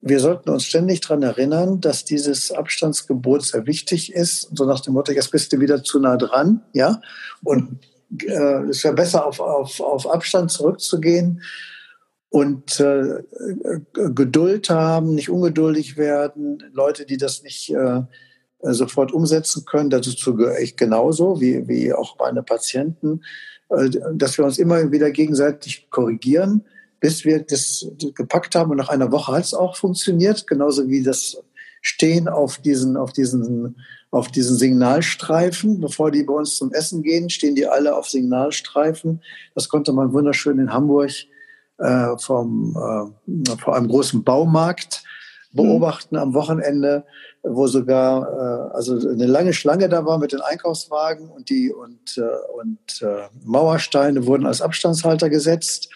wir 0.00 0.20
sollten 0.20 0.48
uns 0.50 0.64
ständig 0.64 1.00
daran 1.00 1.22
erinnern, 1.22 1.80
dass 1.80 2.04
dieses 2.04 2.52
Abstandsgebot 2.52 3.44
sehr 3.44 3.66
wichtig 3.66 4.12
ist. 4.12 4.50
So 4.56 4.64
nach 4.64 4.80
dem 4.80 4.94
Motto, 4.94 5.12
jetzt 5.12 5.30
bist 5.30 5.52
du 5.52 5.60
wieder 5.60 5.82
zu 5.82 6.00
nah 6.00 6.16
dran, 6.16 6.62
ja. 6.72 7.00
Und 7.44 7.80
äh, 8.26 8.62
es 8.68 8.82
wäre 8.82 8.94
besser, 8.94 9.26
auf, 9.26 9.40
auf, 9.40 9.80
auf 9.80 10.10
Abstand 10.10 10.50
zurückzugehen 10.50 11.42
und 12.30 12.80
äh, 12.80 13.22
Geduld 13.92 14.70
haben, 14.70 15.14
nicht 15.14 15.28
ungeduldig 15.28 15.96
werden. 15.96 16.62
Leute, 16.72 17.04
die 17.04 17.18
das 17.18 17.42
nicht 17.42 17.70
äh, 17.70 18.02
sofort 18.62 19.12
umsetzen 19.12 19.64
können, 19.64 19.90
dazu 19.90 20.34
gehöre 20.34 20.60
ich 20.60 20.76
genauso, 20.76 21.40
wie, 21.40 21.68
wie 21.68 21.92
auch 21.92 22.18
meine 22.18 22.42
Patienten, 22.42 23.20
äh, 23.20 23.49
dass 24.14 24.36
wir 24.36 24.44
uns 24.44 24.58
immer 24.58 24.90
wieder 24.90 25.10
gegenseitig 25.10 25.88
korrigieren 25.90 26.64
bis 27.00 27.24
wir 27.24 27.42
das 27.42 27.86
gepackt 28.14 28.54
haben. 28.54 28.70
Und 28.70 28.76
nach 28.76 28.90
einer 28.90 29.10
Woche 29.10 29.32
hat 29.32 29.44
es 29.44 29.54
auch 29.54 29.76
funktioniert, 29.76 30.46
genauso 30.46 30.88
wie 30.88 31.02
das 31.02 31.42
Stehen 31.82 32.28
auf 32.28 32.58
diesen, 32.58 32.98
auf 32.98 33.12
diesen, 33.12 33.76
auf 34.10 34.28
diesen 34.28 34.56
Signalstreifen. 34.56 35.80
Bevor 35.80 36.10
die 36.10 36.22
bei 36.24 36.34
uns 36.34 36.56
zum 36.56 36.72
Essen 36.72 37.02
gehen, 37.02 37.30
stehen 37.30 37.54
die 37.54 37.66
alle 37.66 37.96
auf 37.96 38.06
Signalstreifen. 38.06 39.22
Das 39.54 39.70
konnte 39.70 39.92
man 39.92 40.12
wunderschön 40.12 40.58
in 40.58 40.74
Hamburg 40.74 41.10
äh, 41.78 42.18
vom, 42.18 42.76
äh, 42.76 43.56
vor 43.56 43.76
einem 43.76 43.88
großen 43.88 44.22
Baumarkt 44.22 45.02
beobachten 45.52 46.16
mhm. 46.16 46.22
am 46.22 46.34
Wochenende, 46.34 47.04
wo 47.42 47.66
sogar 47.66 48.70
äh, 48.72 48.74
also 48.74 48.94
eine 48.96 49.26
lange 49.26 49.52
Schlange 49.52 49.88
da 49.88 50.04
war 50.04 50.18
mit 50.18 50.32
den 50.32 50.40
Einkaufswagen 50.40 51.28
und 51.28 51.50
die 51.50 51.72
und, 51.72 52.18
äh, 52.18 52.22
und 52.60 53.02
äh, 53.02 53.28
Mauersteine 53.44 54.26
wurden 54.26 54.46
als 54.46 54.62
Abstandshalter 54.62 55.28
gesetzt 55.28 55.88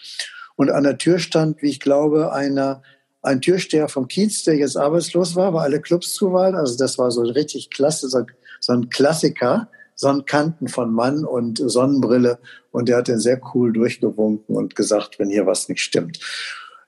und 0.56 0.70
an 0.70 0.84
der 0.84 0.98
Tür 0.98 1.18
stand, 1.18 1.62
wie 1.62 1.70
ich 1.70 1.80
glaube, 1.80 2.32
einer, 2.32 2.82
ein 3.22 3.40
Türsteher 3.40 3.88
vom 3.88 4.08
Kiez, 4.08 4.44
der 4.44 4.56
jetzt 4.56 4.76
arbeitslos 4.76 5.34
war, 5.36 5.52
weil 5.54 5.62
alle 5.62 5.80
Clubs 5.80 6.14
zu 6.14 6.32
waren. 6.32 6.54
Also 6.54 6.76
das 6.76 6.98
war 6.98 7.10
so 7.10 7.22
richtig 7.22 7.70
klasse, 7.70 8.08
so, 8.08 8.24
so 8.60 8.72
ein 8.72 8.88
Klassiker. 8.88 9.68
Sonnenkanten 9.96 10.66
von 10.66 10.92
Mann 10.92 11.24
und 11.24 11.58
Sonnenbrille. 11.58 12.38
Und 12.72 12.88
der 12.88 12.96
hat 12.96 13.06
den 13.08 13.20
sehr 13.20 13.40
cool 13.54 13.72
durchgewunken 13.72 14.56
und 14.56 14.74
gesagt, 14.74 15.18
wenn 15.18 15.30
hier 15.30 15.46
was 15.46 15.68
nicht 15.68 15.80
stimmt. 15.80 16.18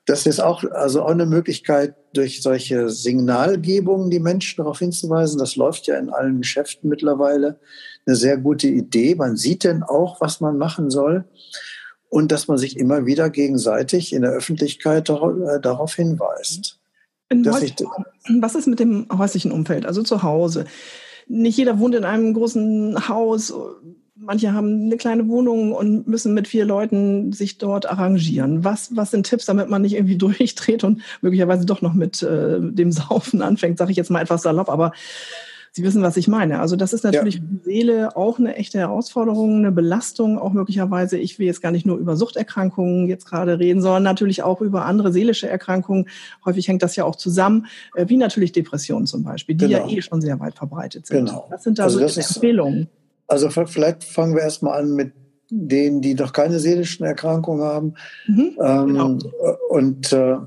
Das 0.07 0.25
ist 0.25 0.39
auch, 0.39 0.63
also 0.63 1.03
auch 1.03 1.11
eine 1.11 1.25
Möglichkeit, 1.25 1.95
durch 2.13 2.41
solche 2.41 2.89
Signalgebungen 2.89 4.09
die 4.09 4.21
Menschen 4.21 4.57
darauf 4.57 4.79
hinzuweisen. 4.79 5.37
Das 5.37 5.57
läuft 5.57 5.85
ja 5.85 5.97
in 5.97 6.09
allen 6.09 6.39
Geschäften 6.39 6.89
mittlerweile. 6.89 7.59
Eine 8.05 8.15
sehr 8.15 8.37
gute 8.37 8.69
Idee. 8.69 9.15
Man 9.15 9.35
sieht 9.35 9.65
denn 9.65 9.83
auch, 9.83 10.21
was 10.21 10.39
man 10.39 10.57
machen 10.57 10.89
soll 10.89 11.25
und 12.07 12.31
dass 12.31 12.47
man 12.47 12.57
sich 12.57 12.77
immer 12.77 13.05
wieder 13.05 13.29
gegenseitig 13.29 14.13
in 14.13 14.21
der 14.21 14.31
Öffentlichkeit 14.31 15.09
äh, 15.09 15.59
darauf 15.59 15.95
hinweist. 15.95 16.79
was 18.41 18.55
ist 18.55 18.67
mit 18.67 18.79
dem 18.79 19.07
häuslichen 19.15 19.51
Umfeld, 19.51 19.85
also 19.85 20.03
zu 20.03 20.23
Hause? 20.23 20.63
Nicht 21.27 21.57
jeder 21.57 21.79
wohnt 21.79 21.95
in 21.95 22.05
einem 22.05 22.33
großen 22.33 23.09
Haus. 23.09 23.53
Manche 24.19 24.53
haben 24.53 24.85
eine 24.85 24.97
kleine 24.97 25.27
Wohnung 25.27 25.73
und 25.73 26.07
müssen 26.07 26.33
mit 26.33 26.47
vier 26.47 26.65
Leuten 26.65 27.33
sich 27.33 27.57
dort 27.57 27.89
arrangieren. 27.89 28.63
Was, 28.63 28.95
was 28.95 29.11
sind 29.11 29.27
Tipps, 29.27 29.45
damit 29.45 29.69
man 29.69 29.81
nicht 29.81 29.95
irgendwie 29.95 30.17
durchdreht 30.17 30.83
und 30.83 31.01
möglicherweise 31.21 31.65
doch 31.65 31.81
noch 31.81 31.93
mit 31.93 32.23
äh, 32.23 32.59
dem 32.59 32.91
Saufen 32.91 33.41
anfängt, 33.41 33.77
sage 33.77 33.91
ich 33.91 33.97
jetzt 33.97 34.11
mal 34.11 34.21
etwas 34.21 34.41
salopp, 34.41 34.69
aber 34.69 34.91
Sie 35.77 35.83
wissen, 35.83 36.01
was 36.01 36.17
ich 36.17 36.27
meine. 36.27 36.59
Also 36.59 36.75
das 36.75 36.91
ist 36.91 37.03
natürlich 37.03 37.35
ja. 37.35 37.41
für 37.41 37.47
die 37.47 37.63
Seele 37.63 38.17
auch 38.17 38.39
eine 38.39 38.55
echte 38.55 38.79
Herausforderung, 38.79 39.57
eine 39.57 39.71
Belastung, 39.71 40.39
auch 40.39 40.51
möglicherweise. 40.51 41.19
Ich 41.19 41.37
will 41.37 41.45
jetzt 41.45 41.61
gar 41.61 41.71
nicht 41.71 41.85
nur 41.85 41.97
über 41.97 42.15
Suchterkrankungen 42.15 43.07
jetzt 43.07 43.27
gerade 43.27 43.59
reden, 43.59 43.83
sondern 43.83 44.01
natürlich 44.01 44.41
auch 44.41 44.61
über 44.61 44.85
andere 44.85 45.13
seelische 45.13 45.47
Erkrankungen. 45.47 46.09
Häufig 46.45 46.67
hängt 46.67 46.81
das 46.81 46.95
ja 46.95 47.03
auch 47.03 47.15
zusammen, 47.15 47.67
äh, 47.93 48.09
wie 48.09 48.17
natürlich 48.17 48.53
Depressionen 48.53 49.05
zum 49.05 49.21
Beispiel, 49.21 49.53
die 49.53 49.67
genau. 49.67 49.87
ja 49.87 49.97
eh 49.97 50.01
schon 50.01 50.19
sehr 50.19 50.39
weit 50.39 50.55
verbreitet 50.55 51.05
sind. 51.05 51.27
Genau. 51.27 51.45
Was 51.51 51.63
sind 51.63 51.77
da 51.77 51.83
also 51.83 51.99
so 52.07 52.21
Empfehlungen? 52.21 52.89
Also 53.27 53.49
vielleicht 53.49 54.03
fangen 54.03 54.35
wir 54.35 54.41
erstmal 54.41 54.79
an 54.79 54.93
mit 54.93 55.13
denen, 55.49 56.01
die 56.01 56.13
noch 56.13 56.33
keine 56.33 56.59
seelischen 56.59 57.05
Erkrankungen 57.05 57.63
haben. 57.63 57.93
Mhm, 58.27 58.57
ähm, 58.61 58.87
genau. 58.87 59.17
Und 59.69 60.13
äh, 60.13 60.37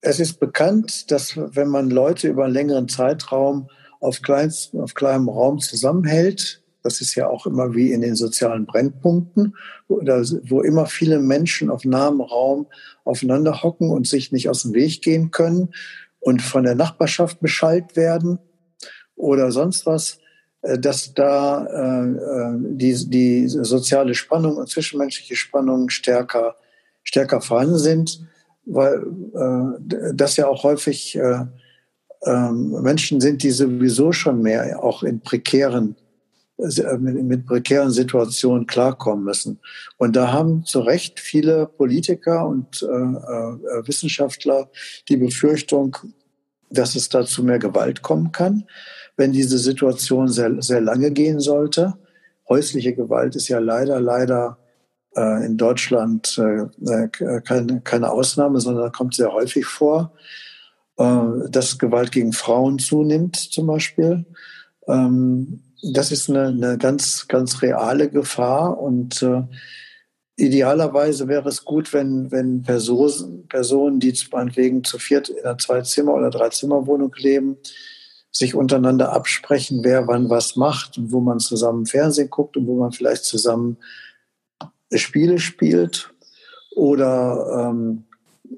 es 0.00 0.20
ist 0.20 0.38
bekannt, 0.40 1.10
dass 1.10 1.36
wenn 1.36 1.68
man 1.68 1.90
Leute 1.90 2.28
über 2.28 2.44
einen 2.44 2.54
längeren 2.54 2.88
Zeitraum 2.88 3.68
auf, 4.00 4.22
kleinst, 4.22 4.74
auf 4.74 4.94
kleinem 4.94 5.28
Raum 5.28 5.58
zusammenhält, 5.58 6.62
das 6.82 7.00
ist 7.00 7.14
ja 7.16 7.28
auch 7.28 7.46
immer 7.46 7.74
wie 7.74 7.92
in 7.92 8.00
den 8.00 8.14
sozialen 8.14 8.64
Brennpunkten, 8.64 9.56
wo, 9.88 9.96
wo 9.96 10.62
immer 10.62 10.86
viele 10.86 11.18
Menschen 11.18 11.70
auf 11.70 11.84
nahem 11.84 12.20
Raum 12.20 12.66
aufeinander 13.04 13.62
hocken 13.62 13.90
und 13.90 14.06
sich 14.06 14.32
nicht 14.32 14.48
aus 14.48 14.62
dem 14.62 14.74
Weg 14.74 15.02
gehen 15.02 15.30
können 15.30 15.70
und 16.20 16.40
von 16.40 16.62
der 16.62 16.76
Nachbarschaft 16.76 17.40
beschallt 17.40 17.96
werden 17.96 18.38
oder 19.16 19.50
sonst 19.50 19.84
was, 19.86 20.20
dass 20.62 21.14
da 21.14 21.66
äh, 21.66 22.08
äh, 22.08 22.58
die, 22.58 23.08
die 23.08 23.48
soziale 23.48 24.14
Spannung 24.14 24.56
und 24.56 24.68
zwischenmenschliche 24.68 25.36
Spannung 25.36 25.88
stärker, 25.88 26.56
stärker 27.04 27.40
vorhanden 27.40 27.78
sind 27.78 28.28
weil 28.68 29.02
äh, 29.34 30.12
das 30.14 30.36
ja 30.36 30.46
auch 30.46 30.62
häufig 30.62 31.16
äh, 31.16 31.46
äh, 32.22 32.50
Menschen 32.50 33.20
sind, 33.20 33.42
die 33.42 33.50
sowieso 33.50 34.12
schon 34.12 34.42
mehr 34.42 34.82
auch 34.82 35.02
in 35.02 35.20
prekären 35.20 35.96
äh, 36.58 36.98
mit, 36.98 37.22
mit 37.24 37.46
prekären 37.46 37.90
Situationen 37.90 38.66
klarkommen 38.66 39.24
müssen. 39.24 39.58
Und 39.96 40.16
da 40.16 40.32
haben 40.32 40.64
zu 40.64 40.80
Recht 40.80 41.18
viele 41.18 41.66
Politiker 41.66 42.46
und 42.46 42.82
äh, 42.82 42.86
äh, 42.86 43.86
Wissenschaftler 43.86 44.70
die 45.08 45.16
Befürchtung, 45.16 45.96
dass 46.70 46.94
es 46.94 47.08
dazu 47.08 47.42
mehr 47.42 47.58
Gewalt 47.58 48.02
kommen 48.02 48.32
kann, 48.32 48.64
wenn 49.18 49.32
diese 49.32 49.58
Situation 49.58 50.28
sehr, 50.28 50.62
sehr 50.62 50.80
lange 50.80 51.10
gehen 51.10 51.40
sollte. 51.40 51.98
Häusliche 52.48 52.94
Gewalt 52.94 53.36
ist 53.36 53.48
ja 53.48 53.58
leider, 53.58 54.00
leider 54.00 54.56
äh, 55.14 55.44
in 55.44 55.58
Deutschland 55.58 56.38
äh, 56.38 56.62
äh, 56.90 57.40
keine, 57.42 57.82
keine 57.82 58.10
Ausnahme, 58.10 58.60
sondern 58.60 58.90
kommt 58.92 59.14
sehr 59.14 59.32
häufig 59.32 59.66
vor. 59.66 60.14
äh, 60.98 61.48
dass 61.50 61.78
Gewalt 61.78 62.12
gegen 62.12 62.32
Frauen 62.32 62.78
zunimmt 62.78 63.36
zum 63.36 63.66
Beispiel. 63.66 64.26
Ähm, 64.88 65.62
das 65.94 66.10
ist 66.10 66.28
eine, 66.28 66.48
eine 66.48 66.76
ganz, 66.76 67.28
ganz 67.28 67.62
reale 67.62 68.10
Gefahr 68.10 68.78
und 68.80 69.22
äh, 69.22 69.42
idealerweise 70.36 71.28
wäre 71.28 71.48
es 71.48 71.64
gut, 71.64 71.92
wenn, 71.92 72.30
wenn 72.32 72.62
Personen, 72.62 73.46
Personen, 73.48 74.00
die 74.00 74.12
meinetwegen 74.32 74.84
zu 74.84 74.98
viert 74.98 75.28
in 75.28 75.44
einer 75.44 75.58
Zwei-Zimmer- 75.58 76.14
oder 76.14 76.30
Drei-Zimmer-Wohnung 76.30 77.12
leben, 77.16 77.56
sich 78.30 78.54
untereinander 78.54 79.12
absprechen, 79.12 79.80
wer 79.82 80.06
wann 80.06 80.30
was 80.30 80.56
macht 80.56 80.98
und 80.98 81.12
wo 81.12 81.20
man 81.20 81.38
zusammen 81.40 81.86
Fernsehen 81.86 82.30
guckt 82.30 82.56
und 82.56 82.66
wo 82.66 82.78
man 82.78 82.92
vielleicht 82.92 83.24
zusammen 83.24 83.78
Spiele 84.92 85.38
spielt 85.38 86.12
oder 86.74 87.70
ähm, 87.70 88.04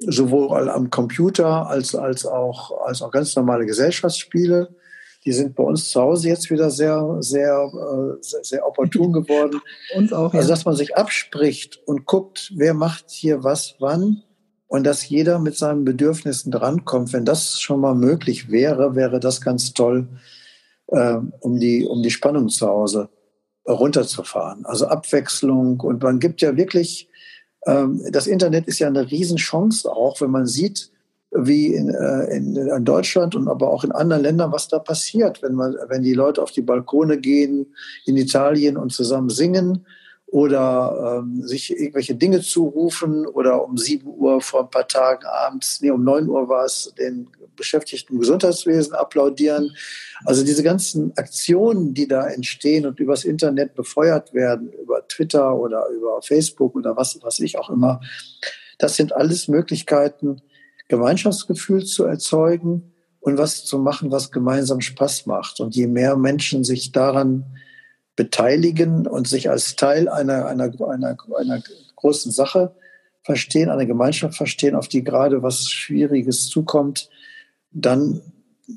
sowohl 0.00 0.68
am 0.68 0.90
Computer 0.90 1.68
als, 1.68 1.94
als, 1.94 2.26
auch, 2.26 2.86
als 2.86 3.02
auch 3.02 3.10
ganz 3.10 3.34
normale 3.36 3.66
Gesellschaftsspiele. 3.66 4.74
Die 5.24 5.32
sind 5.32 5.54
bei 5.54 5.62
uns 5.62 5.90
zu 5.90 6.00
Hause 6.00 6.28
jetzt 6.28 6.50
wieder 6.50 6.70
sehr, 6.70 7.18
sehr, 7.20 7.70
äh, 7.74 8.22
sehr, 8.22 8.44
sehr 8.44 8.66
opportun 8.66 9.12
geworden. 9.12 9.60
Uns 9.96 10.12
auch. 10.12 10.32
Also, 10.32 10.36
ja. 10.36 10.40
Also, 10.40 10.48
dass 10.50 10.64
man 10.64 10.76
sich 10.76 10.96
abspricht 10.96 11.80
und 11.86 12.06
guckt, 12.06 12.52
wer 12.54 12.74
macht 12.74 13.10
hier 13.10 13.44
was 13.44 13.76
wann 13.80 14.22
und 14.70 14.84
dass 14.84 15.08
jeder 15.08 15.40
mit 15.40 15.56
seinen 15.56 15.84
Bedürfnissen 15.84 16.52
drankommt. 16.52 17.12
Wenn 17.12 17.24
das 17.24 17.60
schon 17.60 17.80
mal 17.80 17.96
möglich 17.96 18.52
wäre, 18.52 18.94
wäre 18.94 19.18
das 19.18 19.40
ganz 19.40 19.74
toll, 19.74 20.06
äh, 20.86 21.16
um, 21.40 21.58
die, 21.58 21.84
um 21.84 22.04
die 22.04 22.12
Spannung 22.12 22.48
zu 22.48 22.68
Hause 22.68 23.08
runterzufahren. 23.68 24.64
Also 24.64 24.86
Abwechslung 24.86 25.80
und 25.80 26.00
man 26.02 26.20
gibt 26.20 26.40
ja 26.40 26.56
wirklich 26.56 27.08
ähm, 27.66 28.00
das 28.12 28.28
Internet 28.28 28.68
ist 28.68 28.78
ja 28.78 28.86
eine 28.86 29.10
Riesenchance 29.10 29.90
auch, 29.90 30.20
wenn 30.20 30.30
man 30.30 30.46
sieht, 30.46 30.92
wie 31.32 31.74
in, 31.74 31.90
äh, 31.90 32.36
in, 32.36 32.54
in, 32.56 32.84
Deutschland 32.84 33.34
und 33.34 33.48
aber 33.48 33.70
auch 33.70 33.82
in 33.82 33.90
anderen 33.90 34.22
Ländern, 34.22 34.52
was 34.52 34.68
da 34.68 34.78
passiert, 34.78 35.42
wenn 35.42 35.54
man, 35.54 35.76
wenn 35.88 36.02
die 36.02 36.14
Leute 36.14 36.40
auf 36.40 36.52
die 36.52 36.62
Balkone 36.62 37.18
gehen 37.18 37.74
in 38.06 38.16
Italien 38.16 38.76
und 38.76 38.92
zusammen 38.92 39.30
singen 39.30 39.84
oder 40.30 41.22
ähm, 41.22 41.46
sich 41.46 41.70
irgendwelche 41.70 42.14
Dinge 42.14 42.40
zurufen 42.40 43.26
oder 43.26 43.64
um 43.64 43.76
sieben 43.76 44.06
Uhr 44.06 44.40
vor 44.40 44.60
ein 44.60 44.70
paar 44.70 44.86
Tagen 44.86 45.26
abends, 45.26 45.80
nee, 45.80 45.90
um 45.90 46.04
neun 46.04 46.28
Uhr 46.28 46.48
war 46.48 46.64
es, 46.64 46.94
den 46.96 47.28
Beschäftigten 47.56 48.14
im 48.14 48.20
Gesundheitswesen 48.20 48.94
applaudieren. 48.94 49.74
Also 50.24 50.44
diese 50.44 50.62
ganzen 50.62 51.16
Aktionen, 51.16 51.94
die 51.94 52.06
da 52.06 52.28
entstehen 52.28 52.86
und 52.86 53.00
übers 53.00 53.24
Internet 53.24 53.74
befeuert 53.74 54.32
werden, 54.32 54.72
über 54.72 55.06
Twitter 55.08 55.56
oder 55.56 55.88
über 55.88 56.22
Facebook 56.22 56.76
oder 56.76 56.96
was, 56.96 57.18
was 57.22 57.40
ich 57.40 57.58
auch 57.58 57.68
immer, 57.68 58.00
das 58.78 58.96
sind 58.96 59.14
alles 59.14 59.48
Möglichkeiten, 59.48 60.42
Gemeinschaftsgefühl 60.88 61.84
zu 61.84 62.04
erzeugen 62.04 62.92
und 63.18 63.36
was 63.36 63.64
zu 63.64 63.78
machen, 63.78 64.12
was 64.12 64.30
gemeinsam 64.30 64.80
Spaß 64.80 65.26
macht. 65.26 65.60
Und 65.60 65.74
je 65.74 65.88
mehr 65.88 66.16
Menschen 66.16 66.62
sich 66.64 66.92
daran 66.92 67.44
beteiligen 68.20 69.06
und 69.06 69.26
sich 69.26 69.48
als 69.48 69.76
Teil 69.76 70.06
einer, 70.06 70.44
einer, 70.44 70.70
einer, 70.90 71.16
einer 71.38 71.62
großen 71.96 72.30
Sache 72.30 72.74
verstehen, 73.22 73.70
einer 73.70 73.86
Gemeinschaft 73.86 74.36
verstehen, 74.36 74.74
auf 74.74 74.88
die 74.88 75.02
gerade 75.02 75.42
was 75.42 75.70
Schwieriges 75.70 76.48
zukommt, 76.48 77.08
dann 77.72 78.20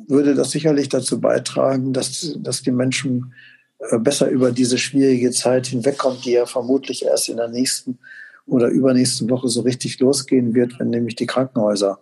würde 0.07 0.33
das 0.33 0.51
sicherlich 0.51 0.88
dazu 0.88 1.19
beitragen, 1.19 1.91
dass, 1.91 2.38
dass 2.38 2.62
die 2.62 2.71
Menschen 2.71 3.33
äh, 3.79 4.00
besser 4.00 4.29
über 4.29 4.53
diese 4.53 4.77
schwierige 4.77 5.31
Zeit 5.31 5.67
hinwegkommen, 5.67 6.21
die 6.23 6.31
ja 6.31 6.45
vermutlich 6.45 7.03
erst 7.03 7.27
in 7.27 7.35
der 7.35 7.50
nächsten 7.50 8.00
oder 8.45 8.69
übernächsten 8.69 9.29
Woche 9.29 9.50
so 9.50 9.59
richtig 9.59 10.00
losgehen 10.00 10.53
wird, 10.55 10.79
wenn 10.79 10.89
nämlich 10.89 11.15
die 11.15 11.27
Krankenhäuser 11.27 12.00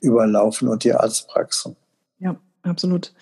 überlaufen 0.00 0.68
und 0.68 0.84
die 0.84 0.92
Arztpraxen. 0.92 1.74
Ja, 2.20 2.36
absolut. 2.62 3.12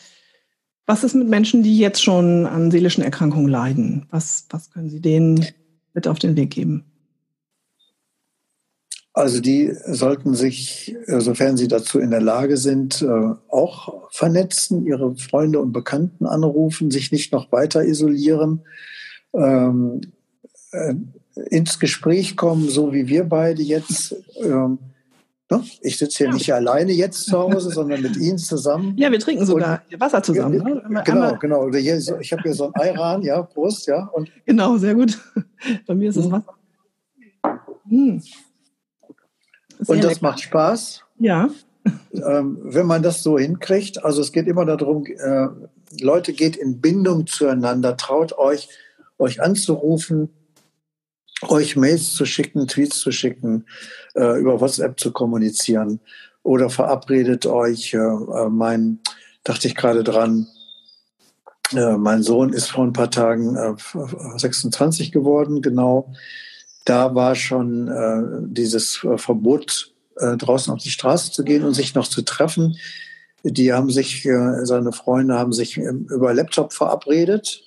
Was 0.87 1.05
ist 1.05 1.15
mit 1.15 1.29
Menschen, 1.29 1.63
die 1.63 1.79
jetzt 1.79 2.03
schon 2.03 2.47
an 2.47 2.71
seelischen 2.71 3.05
Erkrankungen 3.05 3.49
leiden? 3.49 4.07
Was, 4.11 4.47
was 4.51 4.71
können 4.71 4.91
Sie 4.91 5.01
denen 5.01 5.47
mit 5.95 6.09
auf 6.09 6.19
den 6.19 6.37
Weg 6.37 6.51
geben? 6.51 6.85
Also 9.15 9.41
die 9.41 9.73
sollten 9.87 10.35
sich, 10.35 10.97
sofern 11.07 11.59
sie 11.59 11.69
dazu 11.69 11.99
in 11.99 12.11
der 12.11 12.23
Lage 12.23 12.57
sind, 12.57 13.03
äh, 13.03 13.35
auch 13.49 14.11
vernetzen, 14.11 14.87
ihre 14.87 15.15
Freunde 15.17 15.61
und 15.61 15.73
Bekannten 15.73 16.25
anrufen, 16.25 16.91
sich 16.91 17.13
nicht 17.13 17.31
noch 17.31 17.53
weiter 17.53 17.85
isolieren, 17.85 18.63
ähm, 19.35 20.01
äh, 20.71 20.95
ins 21.51 21.79
Gespräch 21.79 22.39
kommen, 22.39 22.71
so 22.71 22.95
wie 22.95 23.07
wir 23.07 23.25
beide 23.25 23.63
jetzt. 23.63 24.17
Ähm? 24.43 24.79
Ich 25.81 25.99
sitze 25.99 26.19
hier 26.19 26.27
ja. 26.29 26.33
nicht 26.33 26.53
alleine 26.55 26.93
jetzt 26.93 27.27
zu 27.27 27.39
Hause, 27.39 27.71
sondern 27.71 28.03
mit 28.03 28.17
Ihnen 28.17 28.39
zusammen. 28.39 28.97
Ja, 28.97 29.11
wir 29.11 29.19
trinken 29.19 29.45
sogar 29.45 29.83
und, 29.91 30.01
Wasser 30.01 30.23
zusammen. 30.23 30.59
Ne? 30.59 31.03
Genau, 31.05 31.37
genau. 31.37 31.71
Hier, 31.73 31.99
ich 31.99 32.33
habe 32.33 32.43
hier 32.43 32.55
so 32.55 32.67
ein 32.67 32.75
Ayran, 32.75 33.23
ja, 33.23 33.43
Prost, 33.43 33.87
ja. 33.87 34.07
Und 34.13 34.31
genau, 34.47 34.77
sehr 34.77 34.95
gut. 34.95 35.19
Bei 35.87 35.95
mir 35.95 36.11
ist 36.11 36.17
es 36.17 36.27
hm. 36.27 36.33
Wasser. 36.33 36.55
Hm. 37.89 38.23
Und 39.87 40.05
das 40.05 40.15
lecker. 40.15 40.27
macht 40.27 40.41
Spaß. 40.41 41.03
Ja. 41.19 41.49
Ähm, 42.13 42.59
wenn 42.63 42.87
man 42.87 43.03
das 43.03 43.23
so 43.23 43.39
hinkriegt, 43.39 44.05
also 44.05 44.21
es 44.21 44.33
geht 44.33 44.47
immer 44.47 44.65
darum, 44.65 45.05
äh, 45.07 45.49
Leute 46.01 46.33
geht 46.33 46.57
in 46.57 46.81
Bindung 46.81 47.27
zueinander, 47.27 47.97
traut 47.97 48.39
euch, 48.39 48.69
euch 49.19 49.43
anzurufen, 49.43 50.31
euch 51.49 51.77
Mails 51.77 52.13
zu 52.13 52.25
schicken, 52.25 52.67
Tweets 52.69 52.99
zu 53.01 53.11
schicken, 53.11 53.67
äh, 54.15 54.39
über 54.41 54.61
WhatsApp 54.61 54.99
zu 54.99 55.13
kommunizieren 55.13 56.01
oder 56.43 56.71
verabredet 56.71 57.47
euch, 57.47 57.95
äh, 57.95 57.99
äh 57.99 58.49
mein, 58.49 59.01
dachte 59.45 59.69
ich 59.69 59.75
gerade 59.75 60.03
dran, 60.03 60.49
äh, 61.75 61.97
mein 61.97 62.23
Sohn 62.23 62.53
ist 62.53 62.71
vor 62.71 62.85
ein 62.85 62.93
paar 62.93 63.11
Tagen 63.11 63.57
26 64.37 65.09
äh, 65.09 65.11
geworden, 65.11 65.63
genau. 65.63 66.13
Da 66.85 67.15
war 67.15 67.35
schon 67.35 67.89
äh, 67.89 68.23
dieses 68.49 69.07
Verbot, 69.17 69.91
draußen 70.15 70.73
auf 70.73 70.83
die 70.83 70.91
Straße 70.91 71.33
zu 71.33 71.43
gehen 71.43 71.65
und 71.65 71.73
sich 71.73 71.95
noch 71.95 72.07
zu 72.07 72.21
treffen. 72.21 72.77
Die 73.45 73.73
haben 73.73 73.91
sich, 73.91 74.29
seine 74.63 74.93
Freunde 74.93 75.39
haben 75.39 75.55
sich 75.55 75.79
über 75.79 76.35
Laptop 76.35 76.75
verabredet, 76.75 77.63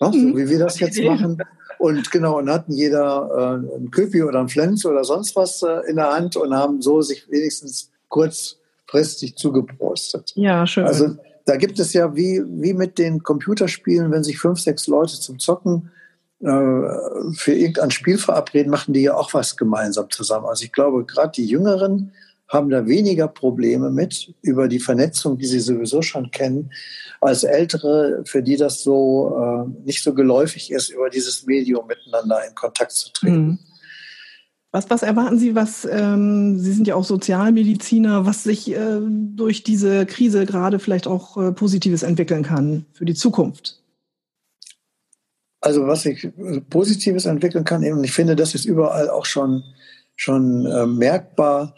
ne, 0.00 0.12
so 0.12 0.18
mhm. 0.18 0.36
wie 0.36 0.48
wir 0.48 0.60
das 0.60 0.78
jetzt 0.78 1.00
machen. 1.02 1.38
Und 1.82 2.12
genau, 2.12 2.38
und 2.38 2.48
hatten 2.48 2.74
jeder 2.74 3.58
äh, 3.60 3.76
ein 3.76 3.90
Köpi 3.90 4.22
oder 4.22 4.38
ein 4.38 4.48
Flens 4.48 4.86
oder 4.86 5.02
sonst 5.02 5.34
was 5.34 5.64
äh, 5.64 5.80
in 5.90 5.96
der 5.96 6.12
Hand 6.12 6.36
und 6.36 6.54
haben 6.54 6.80
so 6.80 7.02
sich 7.02 7.28
wenigstens 7.28 7.90
kurzfristig 8.06 9.34
zugeprostet. 9.34 10.32
Ja, 10.36 10.64
schön. 10.64 10.86
Also 10.86 11.16
da 11.44 11.56
gibt 11.56 11.80
es 11.80 11.92
ja 11.92 12.14
wie, 12.14 12.40
wie 12.46 12.72
mit 12.72 12.98
den 12.98 13.24
Computerspielen, 13.24 14.12
wenn 14.12 14.22
sich 14.22 14.38
fünf, 14.38 14.60
sechs 14.60 14.86
Leute 14.86 15.18
zum 15.18 15.40
Zocken 15.40 15.90
äh, 16.38 16.46
für 16.46 17.52
irgendein 17.52 17.90
Spiel 17.90 18.16
verabreden, 18.16 18.70
machen 18.70 18.94
die 18.94 19.02
ja 19.02 19.16
auch 19.16 19.34
was 19.34 19.56
gemeinsam 19.56 20.08
zusammen. 20.08 20.46
Also 20.46 20.64
ich 20.64 20.70
glaube, 20.70 21.04
gerade 21.04 21.32
die 21.32 21.46
Jüngeren 21.46 22.12
haben 22.52 22.68
da 22.68 22.86
weniger 22.86 23.28
Probleme 23.28 23.90
mit 23.90 24.34
über 24.42 24.68
die 24.68 24.78
Vernetzung, 24.78 25.38
die 25.38 25.46
sie 25.46 25.60
sowieso 25.60 26.02
schon 26.02 26.30
kennen, 26.30 26.70
als 27.20 27.44
Ältere, 27.44 28.22
für 28.26 28.42
die 28.42 28.56
das 28.56 28.82
so 28.82 29.34
äh, 29.40 29.86
nicht 29.86 30.02
so 30.02 30.12
geläufig 30.12 30.70
ist, 30.70 30.90
über 30.90 31.08
dieses 31.08 31.46
Medium 31.46 31.86
miteinander 31.86 32.46
in 32.46 32.54
Kontakt 32.54 32.92
zu 32.92 33.10
treten. 33.12 33.46
Mhm. 33.46 33.58
Was, 34.70 34.88
was 34.90 35.02
erwarten 35.02 35.38
Sie, 35.38 35.54
was, 35.54 35.86
ähm, 35.90 36.58
Sie 36.58 36.72
sind 36.72 36.86
ja 36.86 36.94
auch 36.94 37.04
Sozialmediziner, 37.04 38.26
was 38.26 38.42
sich 38.42 38.70
äh, 38.70 39.00
durch 39.00 39.62
diese 39.62 40.06
Krise 40.06 40.46
gerade 40.46 40.78
vielleicht 40.78 41.06
auch 41.06 41.36
äh, 41.36 41.52
Positives 41.52 42.02
entwickeln 42.02 42.42
kann 42.42 42.86
für 42.92 43.04
die 43.04 43.14
Zukunft? 43.14 43.82
Also 45.60 45.86
was 45.86 46.02
sich 46.02 46.28
Positives 46.70 47.24
entwickeln 47.24 47.64
kann, 47.64 47.82
eben, 47.82 48.02
ich 48.02 48.12
finde, 48.12 48.34
das 48.34 48.54
ist 48.54 48.64
überall 48.64 49.08
auch 49.08 49.26
schon, 49.26 49.62
schon 50.16 50.66
äh, 50.66 50.86
merkbar, 50.86 51.74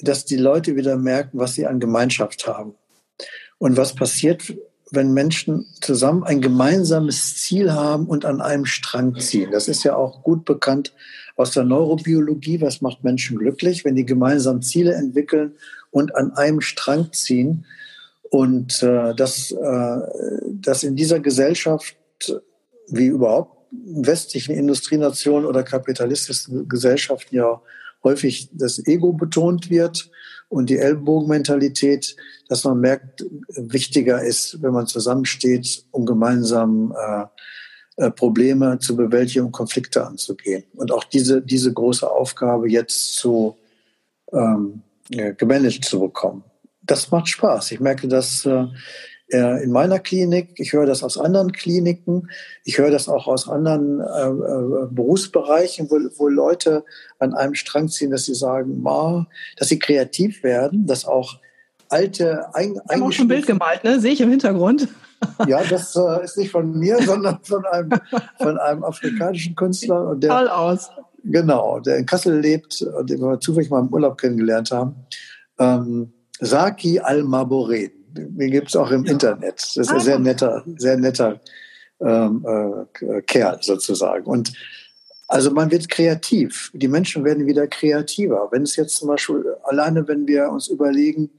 dass 0.00 0.24
die 0.24 0.36
Leute 0.36 0.76
wieder 0.76 0.96
merken, 0.96 1.38
was 1.38 1.54
sie 1.54 1.66
an 1.66 1.80
Gemeinschaft 1.80 2.46
haben. 2.46 2.74
Und 3.58 3.76
was 3.76 3.94
passiert, 3.94 4.54
wenn 4.90 5.12
Menschen 5.12 5.66
zusammen 5.80 6.22
ein 6.22 6.40
gemeinsames 6.40 7.36
Ziel 7.36 7.72
haben 7.72 8.06
und 8.06 8.24
an 8.24 8.40
einem 8.40 8.66
Strang 8.66 9.18
ziehen. 9.18 9.50
Das 9.50 9.68
ist 9.68 9.82
ja 9.82 9.96
auch 9.96 10.22
gut 10.22 10.44
bekannt 10.44 10.92
aus 11.34 11.50
der 11.50 11.64
Neurobiologie. 11.64 12.60
Was 12.60 12.80
macht 12.82 13.02
Menschen 13.02 13.38
glücklich, 13.38 13.84
wenn 13.84 13.96
die 13.96 14.06
gemeinsam 14.06 14.62
Ziele 14.62 14.94
entwickeln 14.94 15.54
und 15.90 16.14
an 16.14 16.32
einem 16.32 16.60
Strang 16.60 17.12
ziehen? 17.12 17.64
Und 18.30 18.82
äh, 18.82 19.14
dass, 19.14 19.50
äh, 19.50 20.00
dass 20.52 20.82
in 20.82 20.94
dieser 20.94 21.20
Gesellschaft, 21.20 21.96
wie 22.88 23.06
überhaupt 23.06 23.56
westlichen 23.70 24.54
Industrienationen 24.54 25.46
oder 25.46 25.62
kapitalistischen 25.62 26.68
Gesellschaften 26.68 27.34
ja 27.34 27.60
häufig 28.06 28.48
das 28.52 28.84
Ego 28.86 29.12
betont 29.12 29.68
wird 29.68 30.10
und 30.48 30.70
die 30.70 30.78
Ellbogenmentalität, 30.78 32.16
dass 32.48 32.64
man 32.64 32.80
merkt, 32.80 33.24
wichtiger 33.48 34.22
ist, 34.22 34.62
wenn 34.62 34.72
man 34.72 34.86
zusammensteht, 34.86 35.84
um 35.90 36.06
gemeinsam 36.06 36.94
äh, 36.96 37.24
äh, 37.96 38.10
Probleme 38.10 38.78
zu 38.78 38.94
bewältigen 38.94 39.46
und 39.46 39.52
Konflikte 39.52 40.06
anzugehen. 40.06 40.64
Und 40.74 40.92
auch 40.92 41.04
diese, 41.04 41.42
diese 41.42 41.72
große 41.72 42.08
Aufgabe 42.08 42.70
jetzt 42.70 43.16
zu 43.16 43.56
ähm, 44.32 44.82
gemanagt 45.38 45.84
zu 45.84 46.00
bekommen. 46.00 46.42
das 46.82 47.10
macht 47.10 47.28
Spaß. 47.28 47.72
Ich 47.72 47.80
merke 47.80 48.08
das 48.08 48.44
äh, 48.44 48.66
in 49.28 49.72
meiner 49.72 49.98
Klinik, 49.98 50.50
ich 50.56 50.72
höre 50.72 50.86
das 50.86 51.02
aus 51.02 51.18
anderen 51.18 51.50
Kliniken, 51.50 52.30
ich 52.64 52.78
höre 52.78 52.90
das 52.90 53.08
auch 53.08 53.26
aus 53.26 53.48
anderen 53.48 54.00
äh, 54.00 54.04
äh, 54.04 54.86
Berufsbereichen, 54.90 55.90
wo, 55.90 55.96
wo 56.16 56.28
Leute 56.28 56.84
an 57.18 57.34
einem 57.34 57.54
Strang 57.54 57.88
ziehen, 57.88 58.12
dass 58.12 58.24
sie 58.24 58.34
sagen, 58.34 58.80
ma, 58.82 59.26
dass 59.56 59.68
sie 59.68 59.80
kreativ 59.80 60.44
werden, 60.44 60.86
dass 60.86 61.04
auch 61.04 61.40
alte 61.88 62.54
ein, 62.54 62.74
Ich 62.74 62.92
habe 62.94 63.04
auch 63.04 63.12
schon 63.12 63.24
ein 63.24 63.28
Bild 63.28 63.46
gemalt, 63.46 63.82
ne? 63.82 64.00
Sehe 64.00 64.12
ich 64.12 64.20
im 64.20 64.30
Hintergrund. 64.30 64.88
Ja, 65.48 65.64
das 65.64 65.96
äh, 65.96 66.24
ist 66.24 66.36
nicht 66.36 66.50
von 66.50 66.78
mir, 66.78 67.02
sondern 67.02 67.38
von 67.42 67.64
einem, 67.64 67.90
von 68.38 68.58
einem 68.58 68.84
afrikanischen 68.84 69.56
Künstler. 69.56 70.10
Und 70.10 70.22
der, 70.22 70.30
Toll 70.30 70.48
aus. 70.48 70.90
Genau, 71.24 71.80
der 71.80 71.96
in 71.96 72.04
Kassel 72.04 72.38
lebt, 72.38 72.82
den 72.82 73.20
wir 73.20 73.40
zufällig 73.40 73.70
mal 73.70 73.80
im 73.80 73.88
Urlaub 73.88 74.18
kennengelernt 74.18 74.70
haben. 74.70 74.94
Ähm, 75.58 76.12
Saki 76.38 77.00
Al-Maboret. 77.00 77.95
Den 78.16 78.50
gibt 78.50 78.68
es 78.68 78.76
auch 78.76 78.90
im 78.90 79.04
Internet. 79.04 79.56
Das 79.56 79.76
ist 79.76 79.90
ein 79.90 80.00
sehr 80.00 80.16
ah. 80.16 80.20
netter, 80.20 80.64
sehr 80.76 80.96
netter 80.96 81.40
ähm, 82.00 82.44
äh, 83.00 83.22
Kerl 83.22 83.58
sozusagen. 83.62 84.26
Und 84.26 84.52
also 85.28 85.50
man 85.50 85.70
wird 85.70 85.88
kreativ. 85.88 86.70
Die 86.74 86.88
Menschen 86.88 87.24
werden 87.24 87.46
wieder 87.46 87.66
kreativer. 87.66 88.48
Wenn 88.50 88.62
es 88.62 88.76
jetzt 88.76 88.96
zum 88.96 89.08
Beispiel 89.08 89.44
alleine, 89.64 90.06
wenn 90.06 90.26
wir 90.26 90.50
uns 90.50 90.68
überlegen, 90.68 91.30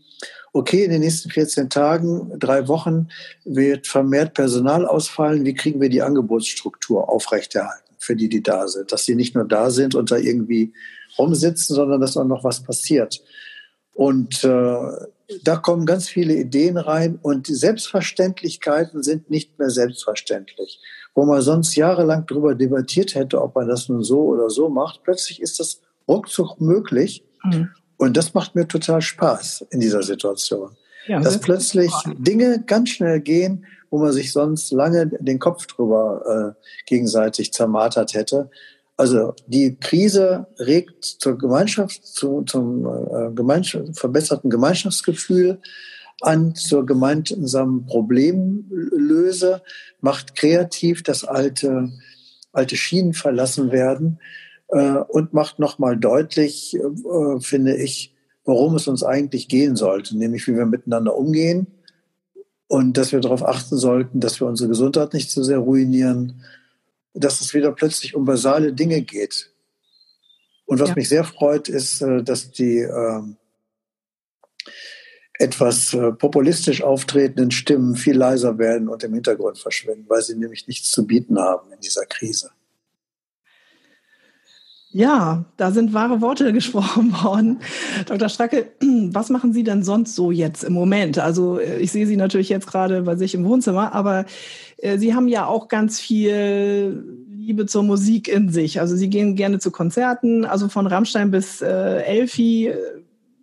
okay, 0.54 0.84
in 0.84 0.92
den 0.92 1.02
nächsten 1.02 1.30
14 1.30 1.70
Tagen, 1.70 2.32
drei 2.38 2.68
Wochen 2.68 3.10
wird 3.46 3.88
vermehrt 3.88 4.34
Personal 4.34 4.86
ausfallen, 4.86 5.46
wie 5.46 5.54
kriegen 5.54 5.80
wir 5.80 5.90
die 5.90 6.02
Angebotsstruktur 6.02 7.10
aufrechterhalten 7.10 7.96
für 7.98 8.16
die, 8.16 8.28
die 8.28 8.44
da 8.44 8.68
sind? 8.68 8.92
Dass 8.92 9.06
sie 9.06 9.16
nicht 9.16 9.36
nur 9.36 9.46
da 9.46 9.70
sind 9.70 9.96
und 9.96 10.12
da 10.12 10.18
irgendwie 10.18 10.74
rumsitzen, 11.18 11.76
sondern 11.76 12.02
dass 12.02 12.18
auch 12.18 12.26
noch 12.26 12.44
was 12.44 12.62
passiert. 12.62 13.24
Und 13.94 14.44
äh, 14.44 14.78
da 15.44 15.58
kommen 15.58 15.86
ganz 15.86 16.08
viele 16.08 16.34
Ideen 16.34 16.78
rein 16.78 17.20
und 17.22 17.48
Selbstverständlichkeiten 17.48 19.04
sind 19.04 19.30
nicht 19.30 19.60
mehr 19.60 19.70
selbstverständlich. 19.70 20.80
Wo 21.14 21.26
man 21.26 21.42
sonst 21.42 21.76
jahrelang 21.76 22.26
darüber 22.28 22.56
debattiert 22.56 23.16
hätte, 23.16 23.42
ob 23.42 23.56
man 23.56 23.68
das 23.68 23.90
nun 23.90 24.04
so 24.04 24.22
oder 24.22 24.50
so 24.50 24.70
macht, 24.70 25.02
plötzlich 25.04 25.42
ist 25.42 25.60
das 25.60 25.82
ruckzuck 26.08 26.62
möglich. 26.62 27.24
Mhm. 27.44 27.70
Und 27.98 28.16
das 28.16 28.34
macht 28.34 28.56
mir 28.56 28.68
total 28.68 29.02
Spaß 29.02 29.66
in 29.72 29.80
dieser 29.80 30.04
Situation. 30.04 30.78
Ja, 31.08 31.20
dass 31.20 31.40
plötzlich 31.40 31.92
Dinge 32.18 32.64
ganz 32.66 32.90
schnell 32.90 33.22
gehen, 33.22 33.66
wo 33.90 33.98
man 33.98 34.12
sich 34.12 34.34
sonst 34.34 34.72
lange 34.72 35.08
den 35.08 35.40
Kopf 35.40 35.66
drüber 35.66 36.56
äh, 36.58 36.64
gegenseitig 36.86 37.54
zermartert 37.54 38.14
hätte. 38.14 38.50
Also 38.98 39.36
die 39.46 39.78
Krise 39.80 40.48
regt 40.58 41.06
zur 41.06 41.38
Gemeinschaft, 41.38 42.04
zu, 42.04 42.42
zum 42.42 42.86
äh, 42.86 43.32
Gemeinschaft, 43.34 43.98
verbesserten 43.98 44.50
Gemeinschaftsgefühl 44.50 45.60
an, 46.22 46.56
zur 46.56 46.84
gemeinsamen 46.84 47.86
Problemlöse, 47.86 49.62
macht 50.02 50.36
kreativ 50.36 51.04
das 51.04 51.24
alte, 51.24 51.92
alte 52.52 52.76
Schienen 52.76 53.14
verlassen 53.14 53.72
werden 53.72 54.20
äh, 54.70 54.94
und 54.94 55.32
macht 55.32 55.60
nochmal 55.60 55.96
deutlich, 55.96 56.76
äh, 56.76 57.40
finde 57.40 57.76
ich, 57.76 58.16
worum 58.46 58.76
es 58.76 58.88
uns 58.88 59.04
eigentlich 59.04 59.48
gehen 59.48 59.76
sollte, 59.76 60.18
nämlich 60.18 60.48
wie 60.48 60.56
wir 60.56 60.66
miteinander 60.66 61.16
umgehen 61.16 61.68
und 62.68 62.98
dass 62.98 63.12
wir 63.12 63.20
darauf 63.20 63.46
achten 63.46 63.78
sollten, 63.78 64.20
dass 64.22 64.40
wir 64.40 64.48
unsere 64.48 64.70
Gesundheit 64.70 65.14
nicht 65.14 65.30
zu 65.30 65.44
sehr 65.44 65.60
ruinieren, 65.60 66.42
dass 67.18 67.42
es 67.42 67.54
wieder 67.54 67.72
plötzlich 67.72 68.16
um 68.16 68.26
basale 68.26 68.74
Dinge 68.74 69.02
geht. 69.02 69.52
Und 70.66 70.80
was 70.80 70.90
ja. 70.90 70.96
mich 70.96 71.10
sehr 71.10 71.24
freut, 71.24 71.70
ist, 71.70 72.02
äh, 72.02 72.24
dass 72.24 72.52
die 72.52 72.80
äh, 72.80 73.22
etwas 75.40 75.94
äh, 75.94 76.12
populistisch 76.12 76.82
auftretenden 76.82 77.52
Stimmen 77.52 77.96
viel 77.96 78.18
leiser 78.18 78.58
werden 78.58 78.90
und 78.90 79.04
im 79.04 79.14
Hintergrund 79.14 79.58
verschwinden, 79.58 80.06
weil 80.08 80.22
sie 80.22 80.36
nämlich 80.36 80.68
nichts 80.68 80.92
zu 80.92 81.06
bieten 81.06 81.40
haben 81.40 81.72
in 81.72 81.80
dieser 81.80 82.06
Krise. 82.06 82.52
Ja, 84.90 85.46
da 85.58 85.72
sind 85.72 85.94
wahre 85.94 86.22
Worte 86.22 86.54
gesprochen 86.54 87.12
worden. 87.24 87.60
Dr. 88.06 88.30
Stracke, 88.30 88.72
was 88.82 89.30
machen 89.30 89.54
Sie 89.54 89.64
denn 89.64 89.84
sonst 89.84 90.16
so 90.16 90.32
jetzt 90.32 90.64
im 90.64 90.74
Moment? 90.74 91.20
Also 91.20 91.60
äh, 91.60 91.80
ich 91.80 91.92
sehe 91.92 92.08
Sie 92.08 92.18
natürlich 92.18 92.50
jetzt 92.50 92.68
gerade 92.68 93.02
bei 93.02 93.16
sich 93.16 93.36
im 93.36 93.46
Wohnzimmer, 93.46 93.94
aber 93.94 94.26
äh, 94.78 94.98
Sie 94.98 95.14
haben 95.14 95.28
ja 95.28 95.46
auch 95.46 95.68
ganz 95.68 96.00
viel 96.00 97.04
Liebe 97.30 97.66
zur 97.66 97.84
Musik 97.84 98.28
in 98.28 98.50
sich. 98.50 98.80
Also 98.80 98.96
Sie 98.96 99.10
gehen 99.10 99.36
gerne 99.36 99.60
zu 99.60 99.72
Konzerten, 99.72 100.46
also 100.46 100.70
von 100.70 100.88
Rammstein 100.88 101.32
bis 101.32 101.62
äh, 101.62 102.02
Elfi. 102.04 102.74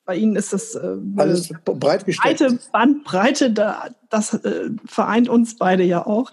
Bei 0.07 0.17
Ihnen 0.17 0.37
ist 0.37 0.53
das 0.53 0.75
äh, 0.75 0.97
alles 1.17 1.51
breit 1.65 2.05
gesteckt. 2.05 2.39
breite 2.39 2.59
Bandbreite, 2.73 3.51
da, 3.51 3.87
das 4.11 4.35
äh, 4.35 4.71
vereint 4.85 5.29
uns 5.29 5.57
beide 5.57 5.85
ja 5.85 6.07
auch. 6.07 6.31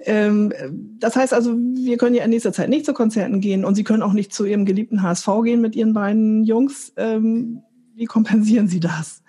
Ähm, 0.00 0.52
das 1.00 1.16
heißt 1.16 1.34
also, 1.34 1.54
wir 1.56 1.96
können 1.96 2.14
ja 2.14 2.24
in 2.24 2.30
nächster 2.30 2.52
Zeit 2.52 2.68
nicht 2.68 2.86
zu 2.86 2.94
Konzerten 2.94 3.40
gehen 3.40 3.64
und 3.64 3.74
Sie 3.74 3.84
können 3.84 4.02
auch 4.02 4.12
nicht 4.12 4.32
zu 4.32 4.44
Ihrem 4.44 4.64
geliebten 4.64 5.02
HSV 5.02 5.28
gehen 5.44 5.60
mit 5.60 5.74
Ihren 5.74 5.92
beiden 5.92 6.44
Jungs. 6.44 6.92
Ähm, 6.96 7.62
wie 7.94 8.04
kompensieren 8.04 8.68
Sie 8.68 8.80
das? 8.80 9.22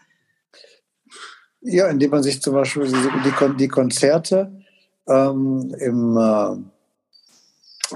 Ja, 1.61 1.87
indem 1.89 2.11
man 2.11 2.23
sich 2.23 2.41
zum 2.41 2.53
Beispiel 2.53 2.85
die, 2.87 3.57
die 3.57 3.67
Konzerte 3.67 4.51
ähm, 5.07 5.75
im, 5.79 6.17
äh, 6.17 6.51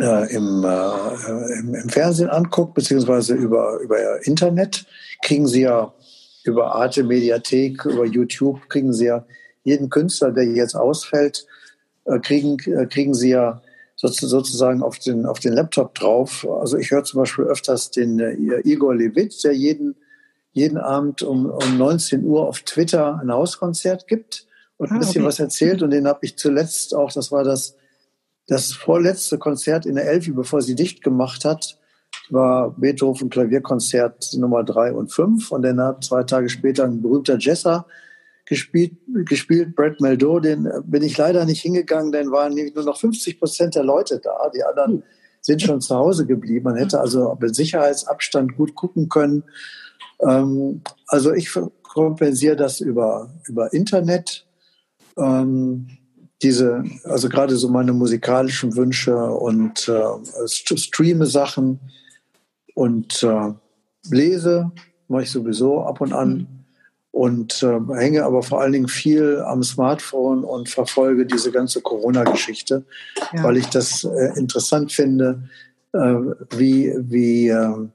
äh, 0.03 0.35
im, 0.35 0.63
äh, 0.63 1.59
im, 1.59 1.75
im, 1.75 1.89
Fernsehen 1.89 2.29
anguckt, 2.29 2.73
beziehungsweise 2.73 3.35
über, 3.35 3.79
über 3.79 4.25
Internet, 4.25 4.85
kriegen 5.23 5.47
Sie 5.47 5.61
ja 5.61 5.93
über 6.43 6.75
Arte 6.75 7.03
Mediathek, 7.03 7.85
über 7.85 8.05
YouTube, 8.05 8.67
kriegen 8.67 8.91
Sie 8.91 9.05
ja 9.05 9.25
jeden 9.63 9.89
Künstler, 9.89 10.31
der 10.31 10.43
jetzt 10.45 10.75
ausfällt, 10.75 11.45
kriegen, 12.19 12.57
äh, 12.59 12.85
kriegen 12.85 13.13
sie 13.13 13.29
ja 13.29 13.61
sozusagen 13.95 14.81
auf 14.81 14.99
den, 14.99 15.25
auf 15.25 15.39
den 15.39 15.53
Laptop 15.53 15.95
drauf. 15.95 16.47
Also 16.49 16.77
ich 16.77 16.91
höre 16.91 17.03
zum 17.03 17.21
Beispiel 17.21 17.45
öfters 17.45 17.91
den 17.91 18.19
äh, 18.19 18.59
Igor 18.63 18.95
Levit, 18.95 19.43
der 19.43 19.53
jeden, 19.53 19.95
jeden 20.51 20.77
Abend 20.77 21.21
um, 21.21 21.45
um 21.45 21.77
19 21.77 22.25
Uhr 22.25 22.47
auf 22.47 22.61
Twitter 22.61 23.19
ein 23.21 23.31
Hauskonzert 23.31 24.07
gibt 24.07 24.47
und 24.77 24.91
ein 24.91 24.97
ah, 24.97 24.99
bisschen 24.99 25.21
okay. 25.21 25.27
was 25.27 25.39
erzählt. 25.39 25.81
Und 25.81 25.91
den 25.91 26.07
habe 26.07 26.19
ich 26.23 26.37
zuletzt 26.37 26.95
auch, 26.95 27.11
das 27.11 27.31
war 27.31 27.43
das, 27.43 27.75
das 28.47 28.73
vorletzte 28.73 29.37
Konzert 29.37 29.85
in 29.85 29.95
der 29.95 30.07
Elfi, 30.07 30.31
bevor 30.31 30.61
sie 30.61 30.75
dicht 30.75 31.01
gemacht 31.03 31.45
hat, 31.45 31.77
war 32.29 32.71
Beethoven 32.71 33.29
Klavierkonzert 33.29 34.33
Nummer 34.37 34.63
drei 34.63 34.91
und 34.91 35.11
fünf. 35.11 35.51
Und 35.51 35.63
dann 35.63 35.79
hat 35.79 36.03
zwei 36.03 36.23
Tage 36.23 36.49
später 36.49 36.83
ein 36.83 37.01
berühmter 37.01 37.37
Jesser 37.37 37.85
gespielt, 38.45 38.93
gespielt 39.25 39.75
Brad 39.75 40.01
Meldo, 40.01 40.39
den 40.39 40.65
äh, 40.65 40.81
bin 40.83 41.03
ich 41.03 41.17
leider 41.17 41.45
nicht 41.45 41.61
hingegangen, 41.61 42.11
denn 42.11 42.31
waren 42.31 42.53
nur 42.53 42.83
noch 42.83 42.99
50 42.99 43.39
Prozent 43.39 43.75
der 43.75 43.83
Leute 43.83 44.19
da. 44.21 44.49
Die 44.53 44.63
anderen 44.63 44.93
hm. 44.93 45.03
sind 45.41 45.61
schon 45.61 45.81
zu 45.81 45.95
Hause 45.95 46.25
geblieben. 46.25 46.65
Man 46.65 46.77
hätte 46.77 46.99
also 46.99 47.37
mit 47.39 47.55
Sicherheitsabstand 47.55 48.55
gut 48.55 48.75
gucken 48.75 49.09
können. 49.09 49.43
Ähm, 50.21 50.81
also 51.07 51.33
ich 51.33 51.49
kompensiere 51.83 52.55
das 52.55 52.81
über, 52.81 53.29
über 53.47 53.71
Internet. 53.73 54.45
Ähm, 55.17 55.87
diese, 56.41 56.83
also 57.05 57.29
gerade 57.29 57.55
so 57.55 57.69
meine 57.69 57.93
musikalischen 57.93 58.75
Wünsche 58.75 59.15
und 59.15 59.87
äh, 59.87 60.47
streame 60.47 61.25
Sachen 61.25 61.79
und 62.75 63.23
äh, 63.23 63.53
lese, 64.09 64.71
mache 65.07 65.23
ich 65.23 65.31
sowieso 65.31 65.83
ab 65.83 66.01
und 66.01 66.11
an. 66.11 66.29
Hm 66.31 66.62
und 67.13 67.61
äh, 67.61 67.79
hänge 67.93 68.23
aber 68.23 68.41
vor 68.41 68.59
allen 68.59 68.71
Dingen 68.71 68.87
viel 68.87 69.39
am 69.45 69.61
Smartphone 69.61 70.43
und 70.43 70.67
verfolge 70.67 71.27
diese 71.27 71.51
ganze 71.51 71.79
Corona-Geschichte, 71.79 72.85
ja. 73.33 73.43
weil 73.43 73.57
ich 73.57 73.67
das 73.67 74.03
äh, 74.03 74.33
interessant 74.35 74.91
finde, 74.91 75.43
äh, 75.93 75.99
wie, 76.57 76.91
wie, 76.97 77.49
ähm, 77.49 77.91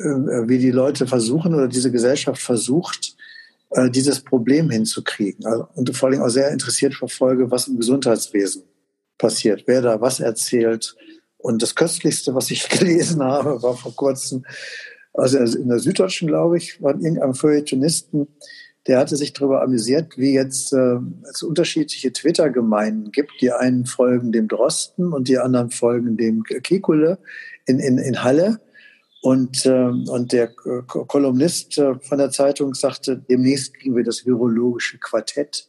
äh, 0.00 0.48
wie 0.48 0.58
die 0.58 0.72
Leute 0.72 1.06
versuchen 1.06 1.54
oder 1.54 1.68
diese 1.68 1.92
Gesellschaft 1.92 2.42
versucht, 2.42 3.14
äh, 3.70 3.88
dieses 3.88 4.18
Problem 4.24 4.70
hinzukriegen. 4.70 5.46
Also, 5.46 5.68
und 5.76 5.96
vor 5.96 6.08
allen 6.08 6.14
Dingen 6.14 6.24
auch 6.24 6.30
sehr 6.30 6.50
interessiert 6.50 6.94
verfolge, 6.94 7.48
was 7.52 7.68
im 7.68 7.76
Gesundheitswesen 7.76 8.64
passiert, 9.18 9.62
wer 9.66 9.82
da 9.82 10.00
was 10.00 10.18
erzählt. 10.18 10.96
Und 11.38 11.62
das 11.62 11.76
Köstlichste, 11.76 12.34
was 12.34 12.50
ich 12.50 12.68
gelesen 12.70 13.22
habe, 13.22 13.62
war 13.62 13.76
vor 13.76 13.94
kurzem 13.94 14.44
also 15.12 15.38
in 15.38 15.68
der 15.68 15.78
Süddeutschen, 15.78 16.28
glaube 16.28 16.56
ich, 16.58 16.82
war 16.82 16.92
irgendein 16.92 17.34
Feuilletonisten, 17.34 18.28
der 18.86 18.98
hatte 18.98 19.16
sich 19.16 19.32
darüber 19.32 19.62
amüsiert, 19.62 20.16
wie 20.16 20.32
jetzt 20.32 20.72
äh, 20.72 20.96
es 21.30 21.42
unterschiedliche 21.42 22.12
Twitter-Gemeinden 22.12 23.12
gibt. 23.12 23.32
Die 23.40 23.52
einen 23.52 23.84
folgen 23.84 24.32
dem 24.32 24.48
Drosten 24.48 25.12
und 25.12 25.28
die 25.28 25.38
anderen 25.38 25.70
folgen 25.70 26.16
dem 26.16 26.42
Kekule 26.44 27.18
in, 27.66 27.78
in, 27.78 27.98
in 27.98 28.22
Halle. 28.24 28.60
Und, 29.22 29.66
äh, 29.66 29.70
und 29.70 30.32
der 30.32 30.48
Kolumnist 30.48 31.76
äh, 31.76 31.96
von 32.00 32.18
der 32.18 32.30
Zeitung 32.30 32.74
sagte, 32.74 33.22
demnächst 33.28 33.74
kriegen 33.74 33.94
wir 33.94 34.04
das 34.04 34.24
virologische 34.24 34.98
Quartett, 34.98 35.68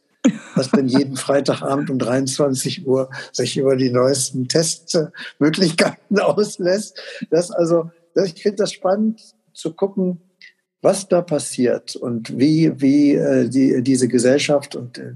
was 0.56 0.72
dann 0.72 0.88
jeden 0.88 1.16
Freitagabend 1.18 1.90
um 1.90 2.00
23 2.00 2.88
Uhr 2.88 3.10
sich 3.34 3.58
über 3.58 3.76
die 3.76 3.92
neuesten 3.92 4.48
Testmöglichkeiten 4.48 6.20
auslässt. 6.22 6.98
Das 7.30 7.52
also 7.52 7.92
ich 8.16 8.42
finde 8.42 8.58
das 8.58 8.74
spannend 8.74 9.22
zu 9.54 9.74
gucken, 9.74 10.22
was 10.82 11.08
da 11.08 11.22
passiert 11.22 11.96
und 11.96 12.38
wie, 12.38 12.80
wie 12.82 13.14
äh, 13.14 13.48
die, 13.48 13.84
diese 13.84 14.08
Gesellschaft 14.08 14.76
und 14.76 14.98
äh, 14.98 15.14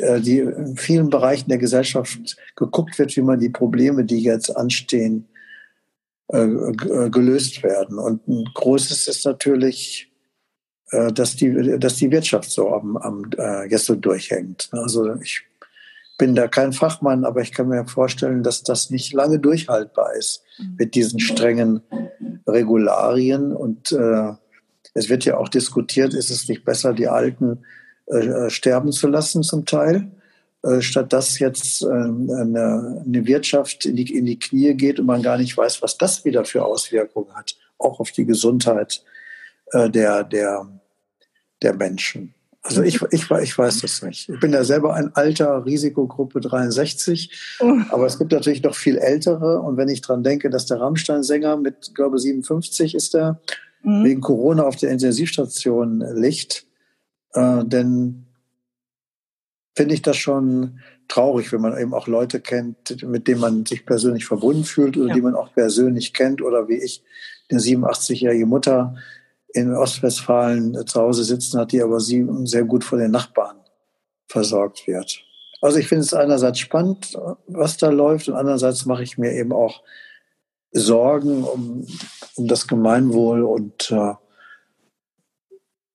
äh, 0.00 0.20
die 0.20 0.38
in 0.38 0.76
vielen 0.76 1.10
Bereichen 1.10 1.48
der 1.48 1.58
Gesellschaft 1.58 2.36
geguckt 2.56 2.98
wird, 2.98 3.16
wie 3.16 3.22
man 3.22 3.40
die 3.40 3.50
Probleme, 3.50 4.04
die 4.04 4.22
jetzt 4.22 4.50
anstehen, 4.56 5.28
äh, 6.28 6.38
äh, 6.38 7.10
gelöst 7.10 7.62
werden. 7.62 7.98
Und 7.98 8.26
ein 8.28 8.44
großes 8.54 9.08
ist 9.08 9.24
natürlich, 9.24 10.08
dass 11.14 11.36
die, 11.36 11.78
dass 11.78 11.96
die 11.96 12.10
Wirtschaft 12.10 12.50
so 12.50 12.68
am, 12.74 12.98
am 12.98 13.30
jetzt 13.70 13.86
so 13.86 13.94
durchhängt. 13.94 14.68
Also 14.72 15.14
ich 15.22 15.42
bin 16.22 16.36
da 16.36 16.46
kein 16.46 16.72
Fachmann, 16.72 17.24
aber 17.24 17.40
ich 17.40 17.50
kann 17.50 17.66
mir 17.66 17.84
vorstellen, 17.84 18.44
dass 18.44 18.62
das 18.62 18.90
nicht 18.90 19.12
lange 19.12 19.40
durchhaltbar 19.40 20.14
ist 20.14 20.44
mhm. 20.56 20.76
mit 20.78 20.94
diesen 20.94 21.18
strengen 21.18 21.82
Regularien. 22.46 23.52
Und 23.52 23.90
äh, 23.90 24.30
es 24.94 25.08
wird 25.08 25.24
ja 25.24 25.36
auch 25.36 25.48
diskutiert, 25.48 26.14
ist 26.14 26.30
es 26.30 26.48
nicht 26.48 26.64
besser, 26.64 26.92
die 26.92 27.08
alten 27.08 27.64
äh, 28.06 28.50
sterben 28.50 28.92
zu 28.92 29.08
lassen 29.08 29.42
zum 29.42 29.64
Teil, 29.64 30.12
äh, 30.62 30.80
statt 30.80 31.12
dass 31.12 31.40
jetzt 31.40 31.82
äh, 31.82 31.86
eine, 31.88 33.02
eine, 33.04 33.26
Wirtschaft 33.26 33.84
in 33.84 33.96
die, 33.96 34.16
in 34.16 34.24
die 34.24 34.38
Knie 34.38 34.74
geht 34.74 35.00
und 35.00 35.06
man 35.06 35.22
gar 35.22 35.38
nicht 35.38 35.56
weiß, 35.56 35.82
was 35.82 35.98
das 35.98 36.24
wieder 36.24 36.44
für 36.44 36.64
Auswirkungen 36.64 37.34
hat, 37.34 37.56
auch 37.78 37.98
auf 37.98 38.12
die 38.12 38.26
Gesundheit 38.26 39.02
äh, 39.72 39.90
der, 39.90 40.22
der, 40.22 40.68
der 41.62 41.74
Menschen. 41.74 42.32
Also 42.64 42.82
ich, 42.82 43.02
ich, 43.10 43.28
ich 43.28 43.58
weiß 43.58 43.80
das 43.80 44.02
nicht. 44.02 44.28
Ich 44.28 44.38
bin 44.38 44.52
ja 44.52 44.62
selber 44.62 44.94
ein 44.94 45.14
alter 45.16 45.66
Risikogruppe 45.66 46.40
63, 46.40 47.58
aber 47.90 48.06
es 48.06 48.18
gibt 48.18 48.30
natürlich 48.30 48.62
noch 48.62 48.76
viel 48.76 48.98
ältere. 48.98 49.60
Und 49.60 49.76
wenn 49.76 49.88
ich 49.88 50.00
dran 50.00 50.22
denke, 50.22 50.48
dass 50.48 50.66
der 50.66 50.80
Rammstein-Sänger 50.80 51.56
mit, 51.56 51.92
glaube 51.94 52.20
57 52.20 52.94
ist 52.94 53.16
er, 53.16 53.40
mhm. 53.82 54.04
wegen 54.04 54.20
Corona 54.20 54.62
auf 54.62 54.76
der 54.76 54.90
Intensivstation 54.90 56.04
liegt, 56.14 56.64
äh, 57.34 57.64
denn 57.64 58.26
finde 59.74 59.94
ich 59.94 60.02
das 60.02 60.16
schon 60.16 60.78
traurig, 61.08 61.52
wenn 61.52 61.60
man 61.60 61.76
eben 61.76 61.94
auch 61.94 62.06
Leute 62.06 62.40
kennt, 62.40 63.02
mit 63.02 63.26
denen 63.26 63.40
man 63.40 63.66
sich 63.66 63.84
persönlich 63.84 64.24
verbunden 64.24 64.64
fühlt 64.64 64.96
oder 64.96 65.08
ja. 65.08 65.14
die 65.14 65.20
man 65.20 65.34
auch 65.34 65.52
persönlich 65.52 66.14
kennt 66.14 66.40
oder 66.40 66.68
wie 66.68 66.82
ich, 66.82 67.02
eine 67.50 67.60
87-jährige 67.60 68.46
Mutter 68.46 68.96
in 69.54 69.74
Ostwestfalen 69.74 70.86
zu 70.86 71.00
Hause 71.00 71.24
sitzen 71.24 71.58
hat, 71.58 71.72
die 71.72 71.82
aber 71.82 72.00
sehr 72.00 72.64
gut 72.64 72.84
von 72.84 72.98
den 72.98 73.10
Nachbarn 73.10 73.56
versorgt 74.26 74.86
wird. 74.86 75.22
Also 75.60 75.78
ich 75.78 75.88
finde 75.88 76.02
es 76.02 76.14
einerseits 76.14 76.58
spannend, 76.58 77.16
was 77.46 77.76
da 77.76 77.90
läuft, 77.90 78.28
und 78.28 78.34
andererseits 78.34 78.86
mache 78.86 79.02
ich 79.02 79.18
mir 79.18 79.32
eben 79.32 79.52
auch 79.52 79.82
Sorgen 80.72 81.44
um, 81.44 81.86
um 82.36 82.48
das 82.48 82.66
Gemeinwohl 82.66 83.42
und 83.42 83.90
äh, 83.90 84.14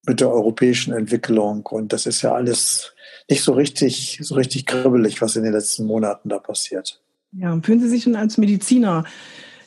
mit 0.05 0.21
der 0.21 0.31
europäischen 0.31 0.93
Entwicklung. 0.93 1.65
Und 1.65 1.91
das 1.91 2.05
ist 2.05 2.21
ja 2.21 2.33
alles 2.33 2.93
nicht 3.29 3.43
so 3.43 3.53
richtig, 3.53 4.19
so 4.21 4.35
richtig 4.35 4.65
kribbelig, 4.65 5.21
was 5.21 5.35
in 5.35 5.43
den 5.43 5.53
letzten 5.53 5.85
Monaten 5.85 6.29
da 6.29 6.39
passiert. 6.39 7.01
Ja, 7.33 7.59
fühlen 7.61 7.81
Sie 7.81 7.89
sich 7.89 8.05
denn 8.05 8.15
als 8.15 8.37
Mediziner, 8.37 9.03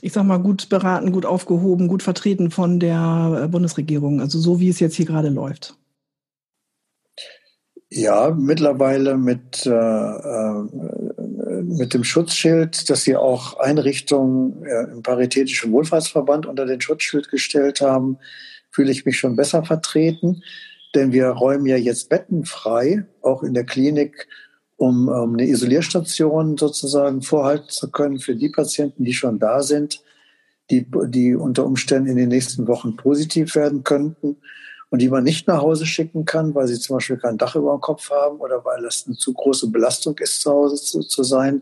ich 0.01 0.13
sag 0.13 0.25
mal, 0.25 0.39
gut 0.39 0.69
beraten, 0.69 1.13
gut 1.13 1.27
aufgehoben, 1.27 1.89
gut 1.89 2.03
vertreten 2.03 2.51
von 2.51 2.81
der 2.81 3.43
äh, 3.45 3.49
Bundesregierung? 3.49 4.21
Also 4.21 4.39
so 4.39 4.61
wie 4.61 4.69
es 4.69 4.81
jetzt 4.81 4.97
hier 4.97 5.07
gerade 5.07 5.29
läuft? 5.29 5.77
Ja, 7.89 8.31
mittlerweile 8.31 9.17
mit, 9.17 9.67
äh, 9.67 9.71
äh 9.71 10.65
mit 11.63 11.95
dem 11.95 12.05
Schutzschild, 12.05 12.89
dass 12.89 13.03
sie 13.03 13.17
auch 13.17 13.59
Einrichtungen 13.59 14.65
im 14.93 15.03
Paritätischen 15.03 15.73
Wohlfahrtsverband 15.73 16.47
unter 16.47 16.67
den 16.67 16.81
Schutzschild 16.81 17.29
gestellt 17.29 17.81
haben, 17.81 18.19
fühle 18.71 18.91
ich 18.91 19.05
mich 19.05 19.19
schon 19.19 19.37
besser 19.37 19.65
vertreten, 19.65 20.43
denn 20.95 21.13
wir 21.13 21.29
räumen 21.29 21.67
ja 21.67 21.77
jetzt 21.77 22.09
Betten 22.09 22.45
frei, 22.45 23.05
auch 23.23 23.43
in 23.43 23.55
der 23.55 23.65
Klinik, 23.65 24.29
um, 24.81 25.09
um 25.09 25.35
eine 25.35 25.47
Isolierstation 25.47 26.57
sozusagen 26.57 27.21
vorhalten 27.21 27.69
zu 27.69 27.90
können 27.90 28.19
für 28.19 28.35
die 28.35 28.49
Patienten, 28.49 29.05
die 29.05 29.12
schon 29.12 29.38
da 29.38 29.62
sind, 29.62 30.03
die, 30.71 30.87
die 31.09 31.35
unter 31.35 31.66
Umständen 31.66 32.09
in 32.09 32.16
den 32.16 32.31
nächsten 32.31 32.66
Wochen 32.66 32.97
positiv 32.97 33.55
werden 33.57 33.85
könnten 33.85 34.38
und 34.88 35.03
die 35.03 35.11
man 35.11 35.23
nicht 35.23 35.47
nach 35.47 35.61
Hause 35.61 35.85
schicken 35.85 36.25
kann, 36.25 36.55
weil 36.55 36.66
sie 36.66 36.79
zum 36.79 36.97
Beispiel 36.97 37.19
kein 37.19 37.37
Dach 37.37 37.57
über 37.57 37.77
dem 37.77 37.83
Kopf 37.83 38.11
haben 38.11 38.38
oder 38.38 38.64
weil 38.64 38.81
das 38.81 39.05
eine 39.07 39.16
zu 39.16 39.35
große 39.35 39.69
Belastung 39.69 40.16
ist, 40.16 40.40
zu 40.40 40.51
Hause 40.51 40.77
zu, 40.77 41.01
zu 41.01 41.25
sein. 41.25 41.61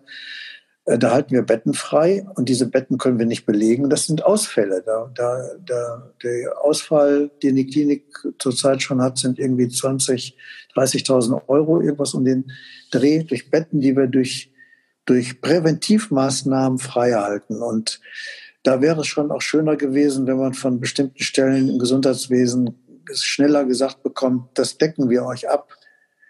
Äh, 0.88 0.98
da 0.98 1.12
halten 1.12 1.32
wir 1.32 1.42
Betten 1.42 1.74
frei 1.74 2.26
und 2.34 2.48
diese 2.48 2.66
Betten 2.66 2.98
können 2.98 3.18
wir 3.18 3.26
nicht 3.26 3.44
belegen. 3.44 3.90
Das 3.90 4.06
sind 4.06 4.24
Ausfälle. 4.24 4.82
Da, 4.84 5.10
da, 5.14 5.42
da, 5.64 6.12
der 6.22 6.64
Ausfall, 6.64 7.30
den 7.42 7.56
die 7.56 7.66
Klinik 7.66 8.06
zurzeit 8.38 8.82
schon 8.82 9.02
hat, 9.02 9.18
sind 9.18 9.38
irgendwie 9.38 9.68
20, 9.68 10.36
30.000 10.74 11.42
Euro, 11.48 11.80
irgendwas 11.80 12.14
um 12.14 12.24
den 12.24 12.50
Dreh 12.90 13.22
durch 13.22 13.50
Betten, 13.50 13.80
die 13.80 13.96
wir 13.96 14.06
durch, 14.06 14.50
durch 15.04 15.40
Präventivmaßnahmen 15.42 16.78
frei 16.78 17.12
halten. 17.12 17.62
Und 17.62 18.00
da 18.62 18.80
wäre 18.80 19.02
es 19.02 19.06
schon 19.06 19.30
auch 19.30 19.42
schöner 19.42 19.76
gewesen, 19.76 20.26
wenn 20.26 20.38
man 20.38 20.54
von 20.54 20.80
bestimmten 20.80 21.22
Stellen 21.22 21.68
im 21.68 21.78
Gesundheitswesen 21.78 22.78
schneller 23.12 23.64
gesagt 23.64 24.02
bekommt, 24.02 24.58
das 24.58 24.78
decken 24.78 25.08
wir 25.08 25.24
euch 25.24 25.48
ab 25.48 25.77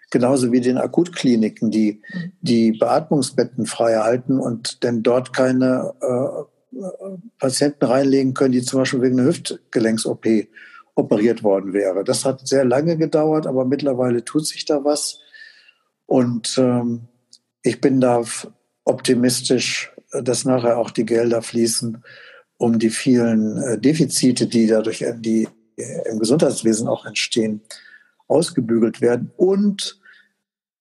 genauso 0.09 0.51
wie 0.51 0.61
den 0.61 0.77
Akutkliniken, 0.77 1.71
die 1.71 2.01
mhm. 2.13 2.31
die 2.41 2.71
Beatmungsbetten 2.71 3.65
frei 3.65 3.95
halten 3.97 4.39
und 4.39 4.83
denn 4.83 5.03
dort 5.03 5.33
keine 5.33 5.93
äh, 6.01 6.79
Patienten 7.39 7.85
reinlegen 7.85 8.33
können, 8.33 8.51
die 8.51 8.61
zum 8.61 8.79
Beispiel 8.79 9.01
wegen 9.01 9.19
einer 9.19 9.29
Hüftgelenks-OP 9.29 10.25
operiert 10.95 11.43
worden 11.43 11.73
wäre. 11.73 12.03
Das 12.03 12.25
hat 12.25 12.47
sehr 12.47 12.65
lange 12.65 12.97
gedauert, 12.97 13.47
aber 13.47 13.65
mittlerweile 13.65 14.23
tut 14.23 14.45
sich 14.45 14.65
da 14.65 14.83
was. 14.83 15.19
Und 16.05 16.57
ähm, 16.57 17.07
ich 17.63 17.81
bin 17.81 18.01
da 18.01 18.23
optimistisch, 18.83 19.91
dass 20.11 20.45
nachher 20.45 20.77
auch 20.77 20.91
die 20.91 21.05
Gelder 21.05 21.41
fließen, 21.41 22.03
um 22.57 22.79
die 22.79 22.89
vielen 22.89 23.57
äh, 23.57 23.79
Defizite, 23.79 24.47
die 24.47 24.67
dadurch 24.67 25.05
die 25.17 25.47
im 26.11 26.19
Gesundheitswesen 26.19 26.87
auch 26.87 27.05
entstehen, 27.05 27.61
ausgebügelt 28.27 29.01
werden 29.01 29.31
und 29.37 29.98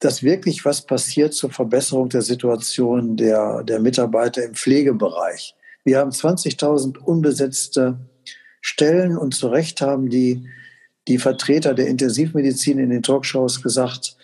dass 0.01 0.23
wirklich 0.23 0.65
was 0.65 0.87
passiert 0.87 1.35
zur 1.35 1.51
Verbesserung 1.51 2.09
der 2.09 2.23
Situation 2.23 3.17
der, 3.17 3.65
der 3.65 3.81
Mitarbeiter 3.81 4.45
im 4.45 4.55
Pflegebereich. 4.55 5.55
Wir 5.85 5.99
haben 5.99 6.11
20.000 6.11 6.99
unbesetzte 6.99 7.99
Stellen 8.61 9.17
und 9.17 9.35
zu 9.35 9.49
Recht 9.49 9.81
haben 9.81 10.09
die, 10.09 10.47
die 11.09 11.19
Vertreter 11.19 11.75
der 11.75 11.89
Intensivmedizin 11.89 12.79
in 12.79 12.91
den 12.91 13.03
Talkshows 13.03 13.63
gesagt, 13.63 14.17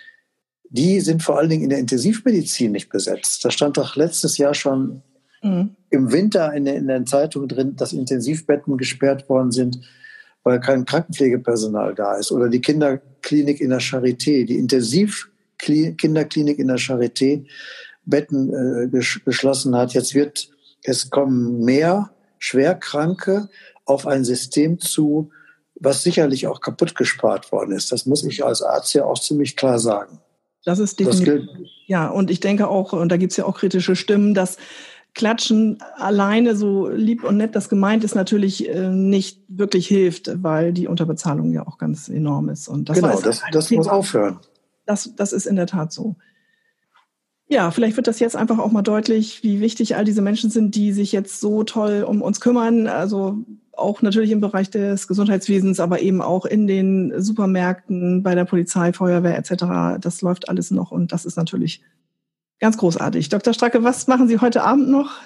die 0.68 1.00
sind 1.00 1.22
vor 1.22 1.38
allen 1.38 1.50
Dingen 1.50 1.64
in 1.64 1.70
der 1.70 1.78
Intensivmedizin 1.78 2.72
nicht 2.72 2.90
besetzt. 2.90 3.44
Da 3.44 3.50
stand 3.50 3.76
doch 3.76 3.96
letztes 3.96 4.38
Jahr 4.38 4.54
schon 4.54 5.02
mhm. 5.42 5.76
im 5.90 6.12
Winter 6.12 6.52
in, 6.52 6.64
der, 6.64 6.74
in 6.74 6.88
den 6.88 7.06
Zeitungen 7.06 7.48
drin, 7.48 7.76
dass 7.76 7.92
Intensivbetten 7.92 8.76
gesperrt 8.76 9.28
worden 9.28 9.52
sind, 9.52 9.80
weil 10.42 10.60
kein 10.60 10.84
Krankenpflegepersonal 10.84 11.94
da 11.94 12.16
ist. 12.16 12.32
Oder 12.32 12.48
die 12.48 12.60
Kinderklinik 12.60 13.60
in 13.60 13.70
der 13.70 13.80
Charité, 13.80 14.44
die 14.44 14.58
Intensiv 14.58 15.30
Kinderklinik 15.64 16.58
in 16.58 16.68
der 16.68 16.78
Charité 16.78 17.44
Betten 18.04 18.52
äh, 18.52 18.88
geschlossen 18.88 19.74
hat. 19.76 19.94
Jetzt 19.94 20.14
wird 20.14 20.48
es 20.82 21.10
kommen 21.10 21.64
mehr 21.64 22.10
Schwerkranke 22.38 23.48
auf 23.86 24.06
ein 24.06 24.24
System 24.24 24.78
zu, 24.78 25.30
was 25.76 26.02
sicherlich 26.02 26.46
auch 26.46 26.60
kaputt 26.60 26.94
gespart 26.94 27.50
worden 27.52 27.72
ist. 27.72 27.90
Das 27.90 28.06
muss 28.06 28.22
ich 28.24 28.44
als 28.44 28.62
Arzt 28.62 28.94
ja 28.94 29.04
auch 29.04 29.18
ziemlich 29.18 29.56
klar 29.56 29.78
sagen. 29.78 30.18
Das 30.64 30.78
ist 30.78 31.00
definitiv. 31.00 31.46
Das 31.46 31.68
ja, 31.86 32.08
und 32.08 32.30
ich 32.30 32.40
denke 32.40 32.68
auch, 32.68 32.92
und 32.92 33.10
da 33.10 33.16
gibt 33.16 33.32
es 33.32 33.36
ja 33.36 33.44
auch 33.44 33.58
kritische 33.58 33.96
Stimmen, 33.96 34.34
dass 34.34 34.56
Klatschen 35.14 35.78
alleine, 35.96 36.56
so 36.56 36.88
lieb 36.88 37.22
und 37.22 37.36
nett 37.36 37.54
das 37.54 37.68
gemeint 37.68 38.02
ist, 38.02 38.14
natürlich 38.14 38.68
äh, 38.68 38.88
nicht 38.88 39.40
wirklich 39.48 39.86
hilft, 39.86 40.42
weil 40.42 40.72
die 40.72 40.88
Unterbezahlung 40.88 41.52
ja 41.52 41.66
auch 41.66 41.78
ganz 41.78 42.08
enorm 42.08 42.48
ist. 42.48 42.68
Und 42.68 42.88
das 42.88 42.96
genau, 42.96 43.20
das, 43.20 43.42
das 43.52 43.70
muss 43.70 43.86
aufhören. 43.86 44.40
Das, 44.86 45.14
das 45.16 45.32
ist 45.32 45.46
in 45.46 45.56
der 45.56 45.66
Tat 45.66 45.92
so. 45.92 46.16
Ja, 47.46 47.70
vielleicht 47.70 47.96
wird 47.96 48.06
das 48.06 48.20
jetzt 48.20 48.36
einfach 48.36 48.58
auch 48.58 48.72
mal 48.72 48.82
deutlich, 48.82 49.42
wie 49.42 49.60
wichtig 49.60 49.96
all 49.96 50.04
diese 50.04 50.22
Menschen 50.22 50.50
sind, 50.50 50.74
die 50.74 50.92
sich 50.92 51.12
jetzt 51.12 51.40
so 51.40 51.62
toll 51.62 52.04
um 52.08 52.22
uns 52.22 52.40
kümmern. 52.40 52.86
Also 52.86 53.38
auch 53.72 54.02
natürlich 54.02 54.30
im 54.30 54.40
Bereich 54.40 54.70
des 54.70 55.08
Gesundheitswesens, 55.08 55.80
aber 55.80 56.00
eben 56.00 56.22
auch 56.22 56.46
in 56.46 56.66
den 56.66 57.12
Supermärkten, 57.20 58.22
bei 58.22 58.34
der 58.34 58.44
Polizei, 58.44 58.92
Feuerwehr 58.92 59.36
etc. 59.36 60.00
Das 60.00 60.22
läuft 60.22 60.48
alles 60.48 60.70
noch 60.70 60.90
und 60.90 61.12
das 61.12 61.24
ist 61.24 61.36
natürlich 61.36 61.82
ganz 62.60 62.78
großartig. 62.78 63.28
Dr. 63.28 63.52
Stracke, 63.52 63.84
was 63.84 64.06
machen 64.06 64.28
Sie 64.28 64.38
heute 64.38 64.62
Abend 64.62 64.88
noch? 64.88 65.20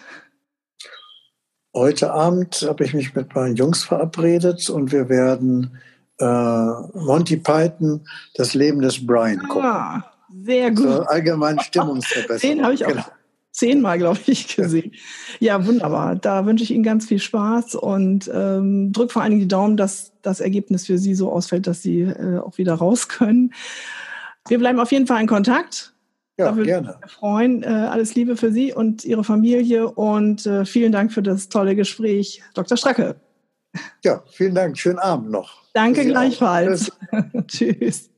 Heute 1.74 2.12
Abend 2.12 2.66
habe 2.66 2.84
ich 2.84 2.94
mich 2.94 3.14
mit 3.14 3.34
meinen 3.34 3.54
Jungs 3.54 3.84
verabredet 3.84 4.68
und 4.70 4.90
wir 4.90 5.08
werden 5.08 5.78
äh, 6.18 6.98
Monty 6.98 7.36
Python, 7.36 8.00
das 8.34 8.54
Leben 8.54 8.80
des 8.80 9.04
Brian 9.04 9.38
gucken. 9.48 9.64
Ah, 9.64 10.04
sehr 10.44 10.70
gut. 10.70 10.84
So 10.84 11.02
allgemein 11.02 11.60
Stimmungsverbesserung. 11.62 12.56
Den 12.56 12.64
habe 12.64 12.74
ich 12.74 12.84
auch 12.84 12.90
genau. 12.90 13.04
zehnmal, 13.52 13.98
glaube 13.98 14.20
ich, 14.26 14.56
gesehen. 14.56 14.92
Ja, 15.40 15.64
wunderbar. 15.66 16.16
Da 16.16 16.46
wünsche 16.46 16.64
ich 16.64 16.70
Ihnen 16.72 16.84
ganz 16.84 17.06
viel 17.06 17.18
Spaß 17.18 17.76
und 17.76 18.30
ähm, 18.32 18.92
drücke 18.92 19.12
vor 19.12 19.22
allen 19.22 19.32
Dingen 19.32 19.42
die 19.42 19.48
Daumen, 19.48 19.76
dass 19.76 20.12
das 20.22 20.40
Ergebnis 20.40 20.86
für 20.86 20.98
Sie 20.98 21.14
so 21.14 21.30
ausfällt, 21.30 21.66
dass 21.66 21.82
Sie 21.82 22.00
äh, 22.00 22.38
auch 22.38 22.58
wieder 22.58 22.74
raus 22.74 23.08
können. 23.08 23.52
Wir 24.48 24.58
bleiben 24.58 24.80
auf 24.80 24.92
jeden 24.92 25.06
Fall 25.06 25.20
in 25.20 25.26
Kontakt. 25.26 25.92
Ja, 26.38 26.52
da 26.52 26.62
gerne. 26.62 26.98
Mich 27.02 27.12
freuen. 27.12 27.62
Äh, 27.64 27.66
alles 27.66 28.14
Liebe 28.14 28.36
für 28.36 28.52
Sie 28.52 28.72
und 28.72 29.04
Ihre 29.04 29.24
Familie 29.24 29.90
und 29.90 30.46
äh, 30.46 30.64
vielen 30.64 30.92
Dank 30.92 31.12
für 31.12 31.22
das 31.22 31.48
tolle 31.48 31.74
Gespräch, 31.74 32.42
Dr. 32.54 32.76
Stracke. 32.76 33.16
Ja, 34.04 34.22
vielen 34.30 34.54
Dank. 34.54 34.78
Schönen 34.78 34.98
Abend 34.98 35.30
noch. 35.30 35.62
Danke 35.72 36.04
gleichfalls. 36.04 36.92
Tschüss. 37.46 38.10